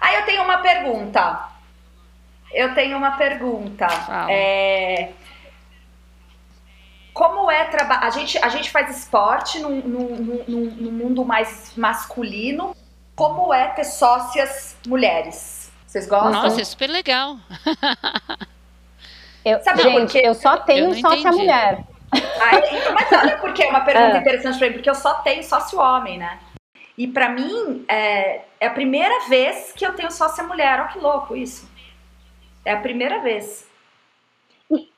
Aí 0.00 0.14
eu 0.16 0.24
tenho 0.24 0.44
uma 0.44 0.58
pergunta. 0.58 1.53
Eu 2.54 2.72
tenho 2.74 2.96
uma 2.96 3.12
pergunta. 3.12 3.86
É, 4.30 5.10
como 7.12 7.50
é 7.50 7.64
trabalhar? 7.64 8.04
A 8.04 8.10
gente, 8.10 8.38
a 8.38 8.48
gente 8.48 8.70
faz 8.70 8.96
esporte 8.96 9.58
num, 9.58 9.80
num, 9.80 10.16
num, 10.48 10.64
num, 10.70 10.92
mundo 10.92 11.24
mais 11.24 11.72
masculino. 11.76 12.74
Como 13.14 13.52
é 13.52 13.68
ter 13.68 13.84
sócias 13.84 14.76
mulheres? 14.86 15.72
Vocês 15.86 16.08
gostam? 16.08 16.32
Nossa, 16.32 16.60
é 16.60 16.64
super 16.64 16.88
legal. 16.88 17.36
Eu, 19.44 19.62
Sabe 19.62 19.82
gente, 19.82 20.16
eu 20.24 20.32
só 20.32 20.56
tenho 20.56 20.86
eu 20.86 20.94
sócia 20.94 21.18
entendi. 21.18 21.36
mulher. 21.36 21.84
Ah, 22.14 22.92
mas 22.94 23.12
olha 23.12 23.36
porque 23.36 23.62
é 23.62 23.68
uma 23.68 23.82
pergunta 23.82 24.16
é. 24.16 24.20
interessante 24.22 24.58
pra 24.58 24.68
mim, 24.68 24.72
porque 24.72 24.88
eu 24.88 24.94
só 24.94 25.16
tenho 25.16 25.44
sócio 25.44 25.78
homem, 25.78 26.16
né? 26.16 26.38
E 26.96 27.06
para 27.06 27.28
mim 27.28 27.84
é, 27.86 28.40
é 28.58 28.66
a 28.66 28.70
primeira 28.70 29.28
vez 29.28 29.70
que 29.76 29.84
eu 29.84 29.92
tenho 29.92 30.10
sócia 30.10 30.42
mulher. 30.44 30.80
Olha 30.80 30.88
que 30.88 30.98
louco 30.98 31.36
isso. 31.36 31.68
É 32.64 32.72
a 32.72 32.80
primeira 32.80 33.20
vez. 33.20 33.68
E, 34.70 34.88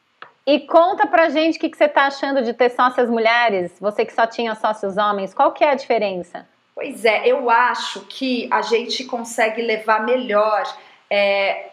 e 0.47 0.61
conta 0.61 1.07
pra 1.07 1.29
gente 1.29 1.57
o 1.57 1.61
que, 1.61 1.69
que 1.69 1.77
você 1.77 1.89
tá 1.89 2.07
achando 2.07 2.43
de 2.43 2.53
ter 2.53 2.71
sócias 2.71 3.11
mulheres, 3.11 3.77
você 3.81 4.05
que 4.05 4.13
só 4.13 4.27
tinha 4.27 4.55
sócios 4.55 4.97
homens, 4.97 5.35
qual 5.35 5.53
que 5.53 5.65
é 5.65 5.71
a 5.71 5.75
diferença? 5.75 6.49
Pois 6.75 7.05
é, 7.05 7.27
eu 7.27 7.49
acho 7.49 8.03
que 8.03 8.49
a 8.53 8.61
gente 8.61 9.05
consegue 9.05 9.63
levar 9.63 10.05
melhor. 10.05 10.63
É, 11.11 11.71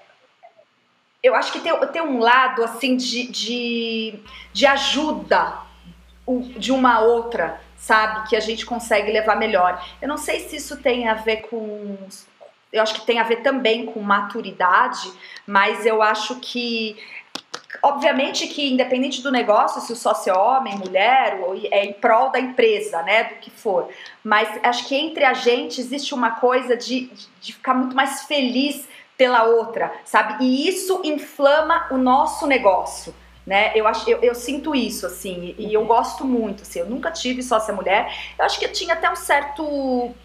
eu 1.21 1.35
acho 1.35 1.51
que 1.51 1.59
tem, 1.59 1.77
tem 1.87 2.01
um 2.01 2.19
lado 2.19 2.63
assim 2.63 2.95
de, 2.95 3.27
de, 3.27 4.19
de 4.51 4.65
ajuda 4.65 5.59
de 6.57 6.71
uma 6.71 7.01
outra, 7.01 7.59
sabe? 7.75 8.29
Que 8.29 8.35
a 8.35 8.39
gente 8.39 8.65
consegue 8.65 9.11
levar 9.11 9.35
melhor. 9.35 9.85
Eu 10.01 10.07
não 10.07 10.17
sei 10.17 10.39
se 10.39 10.55
isso 10.55 10.81
tem 10.81 11.09
a 11.09 11.15
ver 11.15 11.47
com 11.49 11.97
eu 12.73 12.81
acho 12.81 12.95
que 12.95 13.05
tem 13.05 13.19
a 13.19 13.23
ver 13.23 13.37
também 13.37 13.85
com 13.85 14.01
maturidade, 14.01 15.13
mas 15.45 15.85
eu 15.85 16.01
acho 16.01 16.39
que 16.39 16.97
obviamente 17.81 18.47
que 18.47 18.73
independente 18.73 19.21
do 19.21 19.31
negócio, 19.31 19.79
se 19.81 19.93
o 19.93 19.95
sócio 19.95 20.31
é 20.31 20.37
homem, 20.37 20.75
mulher, 20.77 21.39
é 21.71 21.85
em 21.85 21.93
prol 21.93 22.31
da 22.31 22.39
empresa, 22.39 23.01
né, 23.03 23.25
do 23.25 23.35
que 23.35 23.51
for. 23.51 23.89
Mas 24.23 24.49
acho 24.63 24.87
que 24.87 24.95
entre 24.95 25.23
a 25.23 25.33
gente 25.33 25.79
existe 25.79 26.13
uma 26.15 26.31
coisa 26.31 26.75
de, 26.75 27.11
de 27.39 27.53
ficar 27.53 27.75
muito 27.75 27.95
mais 27.95 28.23
feliz 28.23 28.87
pela 29.15 29.43
outra, 29.43 29.93
sabe? 30.03 30.43
E 30.43 30.67
isso 30.67 31.01
inflama 31.03 31.87
o 31.91 31.97
nosso 31.97 32.47
negócio. 32.47 33.13
Né? 33.45 33.73
Eu, 33.75 33.85
acho, 33.85 34.09
eu, 34.09 34.19
eu 34.19 34.33
sinto 34.33 34.73
isso, 34.73 35.05
assim, 35.05 35.53
e 35.57 35.73
eu 35.73 35.85
gosto 35.85 36.23
muito, 36.23 36.63
assim, 36.63 36.79
eu 36.79 36.85
nunca 36.85 37.11
tive 37.11 37.43
sócia 37.43 37.73
mulher, 37.73 38.09
eu 38.39 38.45
acho 38.45 38.57
que 38.57 38.63
eu 38.63 38.71
tinha 38.71 38.93
até 38.93 39.11
um 39.11 39.17
certo, 39.17 39.61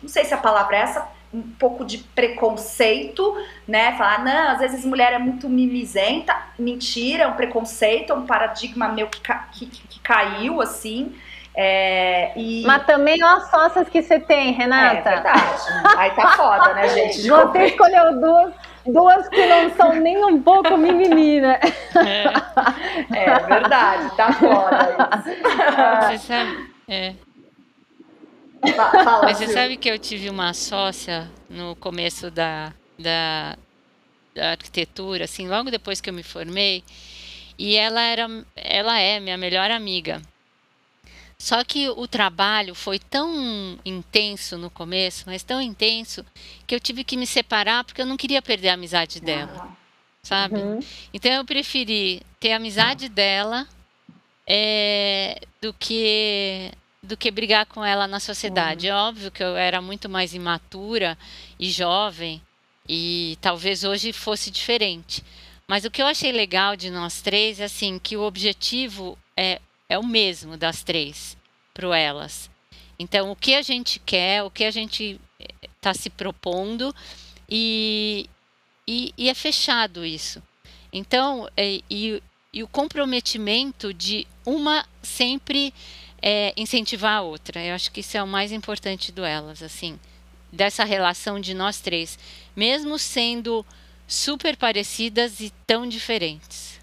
não 0.00 0.08
sei 0.08 0.24
se 0.24 0.32
a 0.32 0.38
palavra 0.38 0.76
é 0.76 0.80
essa, 0.82 1.08
um 1.32 1.42
pouco 1.42 1.84
de 1.84 1.98
preconceito, 1.98 3.36
né? 3.66 3.92
Falar, 3.96 4.24
não, 4.24 4.50
às 4.50 4.58
vezes 4.58 4.84
mulher 4.84 5.12
é 5.12 5.18
muito 5.18 5.48
mimizenta. 5.48 6.34
Mentira, 6.58 7.24
é 7.24 7.26
um 7.26 7.34
preconceito, 7.34 8.12
é 8.12 8.16
um 8.16 8.26
paradigma 8.26 8.88
meu 8.88 9.08
que, 9.08 9.20
que, 9.52 9.66
que 9.66 10.00
caiu, 10.00 10.60
assim. 10.60 11.14
É, 11.60 12.30
e... 12.36 12.62
Mas 12.64 12.86
também 12.86 13.22
olha 13.22 13.34
as 13.34 13.50
sócias 13.50 13.88
que 13.88 14.00
você 14.00 14.20
tem, 14.20 14.52
Renata. 14.52 15.10
É 15.10 15.14
verdade. 15.14 15.62
Aí 15.96 16.10
tá 16.12 16.28
foda, 16.36 16.72
né, 16.72 16.88
gente? 16.88 17.22
Você 17.28 17.28
comer. 17.28 17.66
escolheu 17.66 18.20
duas, 18.20 18.54
duas 18.86 19.28
que 19.28 19.44
não 19.44 19.70
são 19.70 19.92
nem 19.94 20.24
um 20.24 20.40
pouco 20.40 20.76
mimimi, 20.76 21.40
né? 21.40 21.58
É, 21.96 23.24
é 23.24 23.38
verdade, 23.40 24.16
tá 24.16 24.32
foda 24.32 24.96
isso. 25.16 25.40
Você 26.06 26.18
sabe, 26.18 26.70
é, 26.86 27.14
Fala, 28.60 29.24
Mas 29.24 29.38
você 29.38 29.48
sabe 29.48 29.76
que 29.76 29.88
eu 29.88 29.98
tive 29.98 30.28
uma 30.28 30.52
sócia 30.52 31.30
no 31.48 31.76
começo 31.76 32.30
da, 32.30 32.72
da, 32.98 33.56
da, 34.34 34.50
arquitetura, 34.50 35.24
assim, 35.24 35.48
logo 35.48 35.70
depois 35.70 36.00
que 36.00 36.10
eu 36.10 36.14
me 36.14 36.22
formei, 36.22 36.82
e 37.58 37.76
ela 37.76 38.00
era, 38.02 38.28
ela 38.56 38.98
é 38.98 39.20
minha 39.20 39.36
melhor 39.36 39.70
amiga. 39.70 40.20
Só 41.38 41.62
que 41.62 41.88
o 41.88 42.08
trabalho 42.08 42.74
foi 42.74 42.98
tão 42.98 43.78
intenso 43.84 44.58
no 44.58 44.68
começo, 44.68 45.22
mas 45.26 45.44
tão 45.44 45.62
intenso, 45.62 46.26
que 46.66 46.74
eu 46.74 46.80
tive 46.80 47.04
que 47.04 47.16
me 47.16 47.26
separar 47.26 47.84
porque 47.84 48.02
eu 48.02 48.06
não 48.06 48.16
queria 48.16 48.42
perder 48.42 48.70
a 48.70 48.74
amizade 48.74 49.20
dela, 49.20 49.68
sabe? 50.20 50.56
Uhum. 50.56 50.80
Então 51.14 51.30
eu 51.30 51.44
preferi 51.44 52.22
ter 52.40 52.52
a 52.52 52.56
amizade 52.56 53.08
dela 53.08 53.68
é, 54.48 55.40
do 55.60 55.72
que 55.72 56.72
do 57.08 57.16
que 57.16 57.30
brigar 57.30 57.66
com 57.66 57.84
ela 57.84 58.06
na 58.06 58.20
sociedade. 58.20 58.86
É 58.86 58.94
óbvio 58.94 59.30
que 59.30 59.42
eu 59.42 59.56
era 59.56 59.80
muito 59.80 60.08
mais 60.08 60.34
imatura 60.34 61.18
e 61.58 61.70
jovem 61.70 62.40
e 62.88 63.36
talvez 63.40 63.82
hoje 63.82 64.12
fosse 64.12 64.50
diferente. 64.50 65.24
Mas 65.66 65.84
o 65.84 65.90
que 65.90 66.00
eu 66.00 66.06
achei 66.06 66.30
legal 66.30 66.76
de 66.76 66.90
nós 66.90 67.20
três 67.20 67.60
é 67.60 67.64
assim 67.64 67.98
que 67.98 68.16
o 68.16 68.22
objetivo 68.22 69.18
é, 69.36 69.60
é 69.88 69.98
o 69.98 70.06
mesmo 70.06 70.56
das 70.56 70.82
três 70.82 71.36
para 71.72 71.98
elas. 71.98 72.50
Então, 72.98 73.30
o 73.30 73.36
que 73.36 73.54
a 73.54 73.62
gente 73.62 73.98
quer, 74.00 74.42
o 74.42 74.50
que 74.50 74.64
a 74.64 74.70
gente 74.70 75.20
está 75.76 75.94
se 75.94 76.10
propondo 76.10 76.94
e, 77.48 78.28
e, 78.86 79.14
e, 79.16 79.28
é 79.28 79.34
fechado 79.34 80.04
isso. 80.04 80.42
Então, 80.92 81.48
é, 81.56 81.80
e, 81.88 82.22
e 82.52 82.62
o 82.62 82.68
comprometimento 82.68 83.94
de 83.94 84.26
uma 84.44 84.84
sempre 85.02 85.72
é, 86.22 86.52
incentivar 86.56 87.18
a 87.18 87.22
outra. 87.22 87.62
Eu 87.64 87.74
acho 87.74 87.90
que 87.90 88.00
isso 88.00 88.16
é 88.16 88.22
o 88.22 88.26
mais 88.26 88.52
importante 88.52 89.12
do 89.12 89.24
elas, 89.24 89.62
assim, 89.62 89.98
dessa 90.52 90.84
relação 90.84 91.40
de 91.40 91.54
nós 91.54 91.80
três, 91.80 92.18
mesmo 92.56 92.98
sendo 92.98 93.64
super 94.06 94.56
parecidas 94.56 95.40
e 95.40 95.50
tão 95.66 95.86
diferentes. 95.86 96.78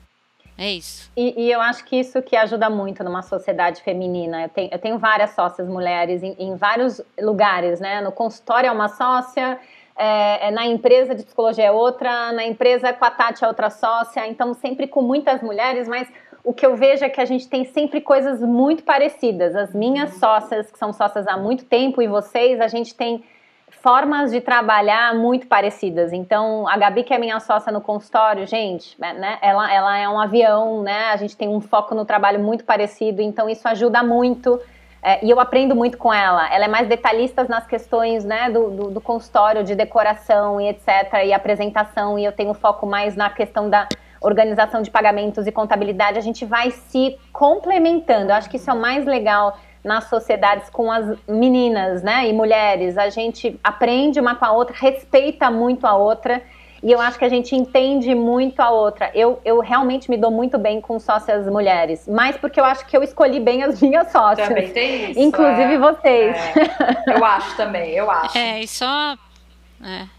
É 0.57 0.71
isso. 0.71 1.11
E, 1.17 1.43
e, 1.43 1.51
eu 1.51 1.59
acho 1.59 1.83
que 1.83 1.97
isso 1.97 2.21
que 2.21 2.35
ajuda 2.35 2.69
muito 2.69 3.03
numa 3.03 3.21
sociedade 3.21 3.81
feminina. 3.81 4.43
Eu 4.43 4.49
tenho, 4.49 4.69
eu 4.71 4.79
tenho 4.79 4.97
várias 4.97 5.31
sócias 5.31 5.67
mulheres 5.67 6.23
em, 6.23 6.33
em 6.39 6.55
vários 6.55 7.01
lugares, 7.19 7.81
né? 7.81 7.99
No 7.99 8.11
consultório 8.11 8.67
é 8.67 8.71
uma 8.71 8.87
sócia, 8.87 9.59
é, 9.97 10.47
é, 10.47 10.51
na 10.51 10.65
empresa 10.65 11.15
de 11.15 11.23
psicologia 11.23 11.65
é 11.65 11.71
outra, 11.71 12.31
na 12.33 12.45
empresa 12.45 12.91
com 12.91 13.05
a 13.05 13.11
Tati 13.11 13.43
é 13.43 13.47
outra 13.47 13.69
sócia, 13.69 14.27
então 14.27 14.53
sempre 14.53 14.87
com 14.87 15.01
muitas 15.01 15.41
mulheres, 15.41 15.87
mas 15.87 16.07
o 16.45 16.53
que 16.53 16.65
eu 16.65 16.75
vejo 16.75 17.03
é 17.03 17.09
que 17.09 17.19
a 17.19 17.25
gente 17.25 17.49
tem 17.49 17.65
sempre 17.65 17.99
coisas 17.99 18.39
muito 18.39 18.83
parecidas. 18.83 19.55
As 19.55 19.73
minhas 19.73 20.13
uhum. 20.13 20.19
sócias, 20.19 20.71
que 20.71 20.77
são 20.77 20.93
sócias 20.93 21.27
há 21.27 21.35
muito 21.35 21.65
tempo, 21.65 22.01
e 22.03 22.07
vocês, 22.07 22.61
a 22.61 22.67
gente 22.67 22.93
tem 22.93 23.23
formas 23.81 24.31
de 24.31 24.39
trabalhar 24.39 25.15
muito 25.15 25.47
parecidas. 25.47 26.13
Então, 26.13 26.67
a 26.67 26.77
Gabi, 26.77 27.03
que 27.03 27.13
é 27.13 27.17
minha 27.17 27.39
sócia 27.39 27.71
no 27.71 27.81
consultório, 27.81 28.45
gente, 28.45 28.95
né, 28.99 29.39
ela, 29.41 29.73
ela 29.73 29.97
é 29.97 30.07
um 30.07 30.19
avião, 30.19 30.83
né? 30.83 31.07
A 31.07 31.17
gente 31.17 31.35
tem 31.35 31.49
um 31.49 31.59
foco 31.59 31.95
no 31.95 32.05
trabalho 32.05 32.39
muito 32.39 32.63
parecido, 32.63 33.21
então 33.21 33.49
isso 33.49 33.67
ajuda 33.67 34.03
muito. 34.03 34.61
É, 35.01 35.23
e 35.25 35.29
eu 35.29 35.39
aprendo 35.39 35.75
muito 35.75 35.97
com 35.97 36.13
ela. 36.13 36.51
Ela 36.53 36.65
é 36.65 36.67
mais 36.67 36.87
detalhista 36.87 37.43
nas 37.43 37.65
questões 37.65 38.23
né, 38.23 38.49
do, 38.51 38.69
do, 38.69 38.91
do 38.91 39.01
consultório, 39.01 39.63
de 39.63 39.75
decoração 39.75 40.61
e 40.61 40.69
etc., 40.69 41.25
e 41.25 41.33
apresentação, 41.33 42.17
e 42.17 42.25
eu 42.25 42.31
tenho 42.31 42.53
foco 42.53 42.85
mais 42.85 43.15
na 43.15 43.29
questão 43.29 43.69
da 43.69 43.87
organização 44.21 44.81
de 44.81 44.89
pagamentos 44.89 45.45
e 45.47 45.51
contabilidade, 45.51 46.17
a 46.17 46.21
gente 46.21 46.45
vai 46.45 46.71
se 46.71 47.17
complementando. 47.31 48.31
Eu 48.31 48.35
acho 48.35 48.49
que 48.49 48.57
isso 48.57 48.69
é 48.69 48.73
o 48.73 48.79
mais 48.79 49.05
legal 49.05 49.57
nas 49.83 50.05
sociedades 50.05 50.69
com 50.69 50.91
as 50.91 51.15
meninas, 51.27 52.01
né, 52.01 52.27
e 52.27 52.33
mulheres. 52.33 52.97
A 52.97 53.09
gente 53.09 53.59
aprende 53.63 54.19
uma 54.19 54.35
com 54.35 54.45
a 54.45 54.51
outra, 54.51 54.75
respeita 54.75 55.51
muito 55.51 55.85
a 55.85 55.95
outra. 55.95 56.41
E 56.81 56.91
eu 56.91 56.99
acho 56.99 57.17
que 57.17 57.25
a 57.25 57.29
gente 57.29 57.55
entende 57.55 58.13
muito 58.13 58.59
a 58.59 58.69
outra. 58.69 59.09
Eu, 59.13 59.39
eu 59.45 59.59
realmente 59.59 60.09
me 60.09 60.17
dou 60.17 60.29
muito 60.29 60.57
bem 60.57 60.81
com 60.81 60.99
sócias 60.99 61.47
mulheres, 61.47 62.07
mas 62.07 62.37
porque 62.37 62.59
eu 62.59 62.65
acho 62.65 62.85
que 62.85 62.95
eu 62.95 63.01
escolhi 63.01 63.39
bem 63.39 63.63
as 63.63 63.81
minhas 63.81 64.11
sócias. 64.11 64.47
Também 64.47 64.69
tem 64.69 65.11
isso. 65.11 65.19
Inclusive 65.19 65.73
é, 65.73 65.77
vocês. 65.77 66.35
É. 66.35 67.17
Eu 67.17 67.25
acho 67.25 67.55
também, 67.55 67.91
eu 67.91 68.09
acho. 68.09 68.37
É, 68.37 68.59
e 68.61 68.67
só. 68.67 69.15
É. 69.83 70.14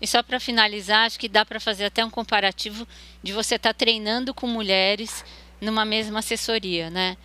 E 0.00 0.06
só 0.06 0.22
para 0.22 0.38
finalizar, 0.38 1.06
acho 1.06 1.18
que 1.18 1.28
dá 1.28 1.44
para 1.44 1.58
fazer 1.58 1.86
até 1.86 2.04
um 2.04 2.10
comparativo 2.10 2.86
de 3.22 3.32
você 3.32 3.56
estar 3.56 3.72
tá 3.72 3.78
treinando 3.78 4.34
com 4.34 4.46
mulheres 4.46 5.24
numa 5.60 5.84
mesma 5.84 6.18
assessoria, 6.18 6.90
né? 6.90 7.16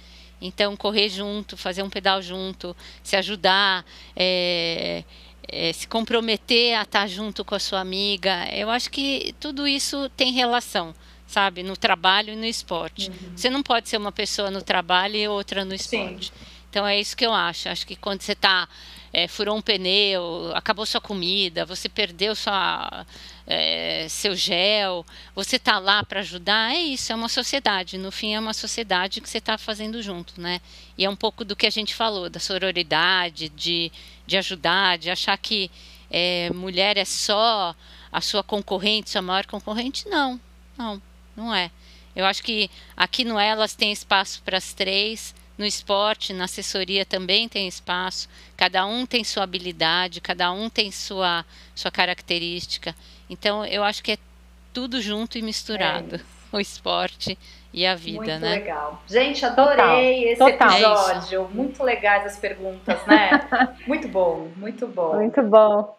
Então, 0.42 0.76
correr 0.76 1.10
junto, 1.10 1.56
fazer 1.56 1.84
um 1.84 1.90
pedal 1.90 2.22
junto, 2.22 2.76
se 3.04 3.16
ajudar, 3.16 3.86
é, 4.16 5.04
é, 5.48 5.72
se 5.72 5.88
comprometer 5.88 6.76
a 6.76 6.82
estar 6.82 7.08
junto 7.08 7.46
com 7.46 7.54
a 7.54 7.60
sua 7.60 7.80
amiga. 7.80 8.48
Eu 8.52 8.70
acho 8.70 8.90
que 8.90 9.36
tudo 9.40 9.68
isso 9.68 10.10
tem 10.18 10.32
relação, 10.32 10.96
sabe? 11.28 11.62
No 11.62 11.78
trabalho 11.78 12.34
e 12.34 12.36
no 12.36 12.46
esporte. 12.46 13.10
Uhum. 13.10 13.38
Você 13.38 13.50
não 13.50 13.62
pode 13.62 13.90
ser 13.90 13.98
uma 13.98 14.12
pessoa 14.12 14.50
no 14.50 14.64
trabalho 14.64 15.16
e 15.16 15.28
outra 15.28 15.64
no 15.64 15.76
esporte. 15.76 16.28
Sim. 16.28 16.46
Então 16.70 16.88
é 16.88 17.00
isso 17.00 17.16
que 17.16 17.26
eu 17.26 17.34
acho. 17.34 17.70
Acho 17.70 17.86
que 17.86 17.96
quando 17.96 18.22
você 18.22 18.32
está 18.32 18.68
é, 19.14 19.28
furou 19.28 19.58
um 19.58 19.62
pneu, 19.62 20.52
acabou 20.56 20.86
sua 20.86 21.02
comida, 21.02 21.66
você 21.66 21.90
perdeu 21.90 22.34
sua, 22.34 23.06
é, 23.46 24.08
seu 24.10 24.36
gel, 24.36 25.06
você 25.36 25.58
está 25.58 25.80
lá 25.80 26.04
para 26.04 26.22
ajudar, 26.22 26.74
é 26.74 26.80
isso, 26.80 27.12
é 27.12 27.16
uma 27.16 27.28
sociedade. 27.28 27.98
No 27.98 28.12
fim, 28.12 28.34
é 28.34 28.40
uma 28.40 28.54
sociedade 28.54 29.20
que 29.20 29.30
você 29.30 29.40
está 29.40 29.58
fazendo 29.58 30.02
junto, 30.02 30.40
né? 30.40 30.62
E 30.98 31.04
é 31.04 31.10
um 31.10 31.16
pouco 31.16 31.44
do 31.44 31.56
que 31.56 31.68
a 31.68 31.72
gente 31.72 31.94
falou, 31.94 32.30
da 32.30 32.40
sororidade, 32.40 33.50
de, 33.50 33.92
de 34.26 34.38
ajudar, 34.38 34.98
de 34.98 35.10
achar 35.10 35.38
que 35.38 35.70
é, 36.10 36.50
mulher 36.54 36.98
é 36.98 37.06
só 37.06 37.76
a 38.12 38.22
sua 38.22 38.44
concorrente, 38.44 39.10
sua 39.10 39.22
maior 39.22 39.46
concorrente. 39.46 40.08
Não, 40.08 40.40
não, 40.78 41.02
não 41.36 41.54
é. 41.54 41.70
Eu 42.16 42.26
acho 42.26 42.44
que 42.44 42.70
aqui 42.96 43.24
no 43.24 43.40
Elas 43.40 43.74
tem 43.74 43.92
espaço 43.92 44.42
para 44.44 44.58
as 44.58 44.74
três 44.74 45.34
no 45.62 45.68
esporte, 45.68 46.34
na 46.34 46.46
assessoria 46.46 47.06
também 47.06 47.48
tem 47.48 47.68
espaço. 47.68 48.28
Cada 48.58 48.84
um 48.84 49.06
tem 49.06 49.24
sua 49.24 49.44
habilidade, 49.44 50.20
cada 50.20 50.52
um 50.52 50.68
tem 50.68 50.92
sua, 50.92 51.46
sua 51.76 51.92
característica. 51.92 52.96
Então, 53.30 53.64
eu 53.64 53.84
acho 53.84 54.02
que 54.02 54.14
é 54.14 54.18
tudo 54.74 55.00
junto 55.00 55.38
e 55.38 55.42
misturado. 55.44 56.16
É 56.16 56.22
o 56.52 56.60
esporte 56.60 57.38
e 57.72 57.86
a 57.86 57.94
vida, 57.94 58.18
Muito 58.18 58.40
né? 58.40 58.50
Muito 58.50 58.64
legal. 58.64 59.04
Gente, 59.08 59.46
adorei 59.46 60.36
Total. 60.36 60.50
esse 60.50 60.58
Total. 60.58 60.72
episódio. 60.72 61.46
É 61.46 61.56
muito 61.56 61.84
legais 61.84 62.26
as 62.26 62.38
perguntas, 62.38 63.06
né? 63.06 63.30
muito 63.86 64.08
bom, 64.08 64.50
muito 64.58 64.88
bom. 64.88 65.14
Muito 65.14 65.44
bom. 65.44 65.96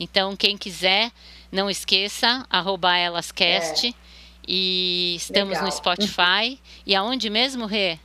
Então, 0.00 0.34
quem 0.34 0.58
quiser, 0.58 1.12
não 1.52 1.70
esqueça, 1.70 2.44
arroba 2.50 2.98
elascast. 2.98 3.86
É. 3.86 4.06
E 4.48 5.14
estamos 5.16 5.50
legal. 5.50 5.64
no 5.64 5.72
Spotify. 5.72 6.60
E 6.84 6.94
aonde 6.94 7.30
mesmo, 7.30 7.66
Rê? 7.66 8.00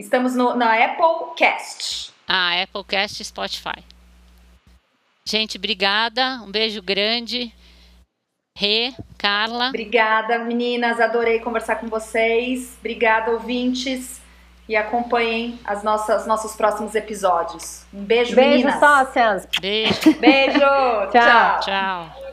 Estamos 0.00 0.34
no, 0.34 0.56
na 0.56 0.82
Apple 0.82 1.34
Cast. 1.36 2.12
Ah, 2.26 2.62
Apple 2.62 2.84
Cast 2.84 3.20
e 3.20 3.24
Spotify. 3.24 3.84
Gente, 5.24 5.58
obrigada. 5.58 6.40
Um 6.42 6.50
beijo 6.50 6.82
grande. 6.82 7.52
Rê, 8.56 8.94
Carla. 9.18 9.68
Obrigada, 9.68 10.38
meninas. 10.38 10.98
Adorei 11.00 11.38
conversar 11.40 11.76
com 11.76 11.88
vocês. 11.88 12.76
Obrigada, 12.80 13.30
ouvintes. 13.30 14.20
E 14.66 14.74
acompanhem 14.74 15.58
as 15.64 15.82
nossas 15.82 16.26
nossos 16.26 16.54
próximos 16.54 16.94
episódios. 16.94 17.84
Um 17.92 18.04
beijo, 18.04 18.34
beijo 18.34 18.66
meninas. 18.66 18.80
Beijo, 18.80 19.04
sócias. 19.04 19.48
Beijo. 19.60 20.14
Beijo. 20.18 20.60
Tchau. 21.12 21.60
Tchau. 21.60 22.29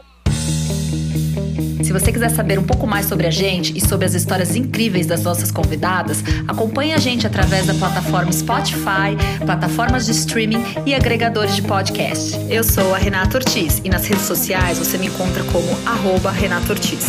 Se 1.88 1.94
você 1.94 2.12
quiser 2.12 2.30
saber 2.30 2.60
um 2.60 2.66
pouco 2.66 2.86
mais 2.86 3.06
sobre 3.06 3.28
a 3.28 3.32
gente 3.32 3.72
e 3.74 3.80
sobre 3.80 4.06
as 4.06 4.14
histórias 4.14 4.58
incríveis 4.58 5.08
das 5.08 5.24
nossas 5.24 5.52
convidadas, 5.52 6.22
acompanhe 6.46 6.92
a 6.92 6.98
gente 6.98 7.26
através 7.26 7.66
da 7.66 7.74
plataforma 7.74 8.30
Spotify, 8.30 9.16
plataformas 9.46 10.06
de 10.06 10.12
streaming 10.12 10.62
e 10.86 10.94
agregadores 10.94 11.56
de 11.56 11.62
podcast. 11.62 12.38
Eu 12.50 12.62
sou 12.62 12.94
a 12.94 12.98
Renata 12.98 13.38
Ortiz 13.38 13.82
e 13.86 13.90
nas 13.90 14.06
redes 14.06 14.26
sociais 14.26 14.78
você 14.78 14.98
me 14.98 15.08
encontra 15.08 15.42
como 15.46 15.66
arroba 15.86 16.30
Renata 16.30 16.74
Ortiz. 16.74 17.06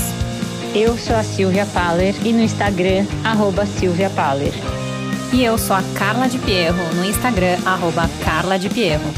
Eu 0.73 0.97
sou 0.97 1.17
a 1.17 1.25
Silvia 1.25 1.67
Paller 1.67 2.15
e 2.25 2.33
no 2.33 2.41
Instagram, 2.41 3.05
arroba 3.25 3.67
Silvia 3.67 4.09
Paller. 4.11 4.53
E 5.33 5.43
eu 5.43 5.59
sou 5.59 5.75
a 5.75 5.83
Carla 5.97 6.29
de 6.29 6.39
Pierro, 6.39 6.79
no 6.95 7.05
Instagram, 7.05 7.59
arroba 7.67 8.09
Carla 8.25 8.57
de 8.57 8.69
Pierro. 8.69 9.13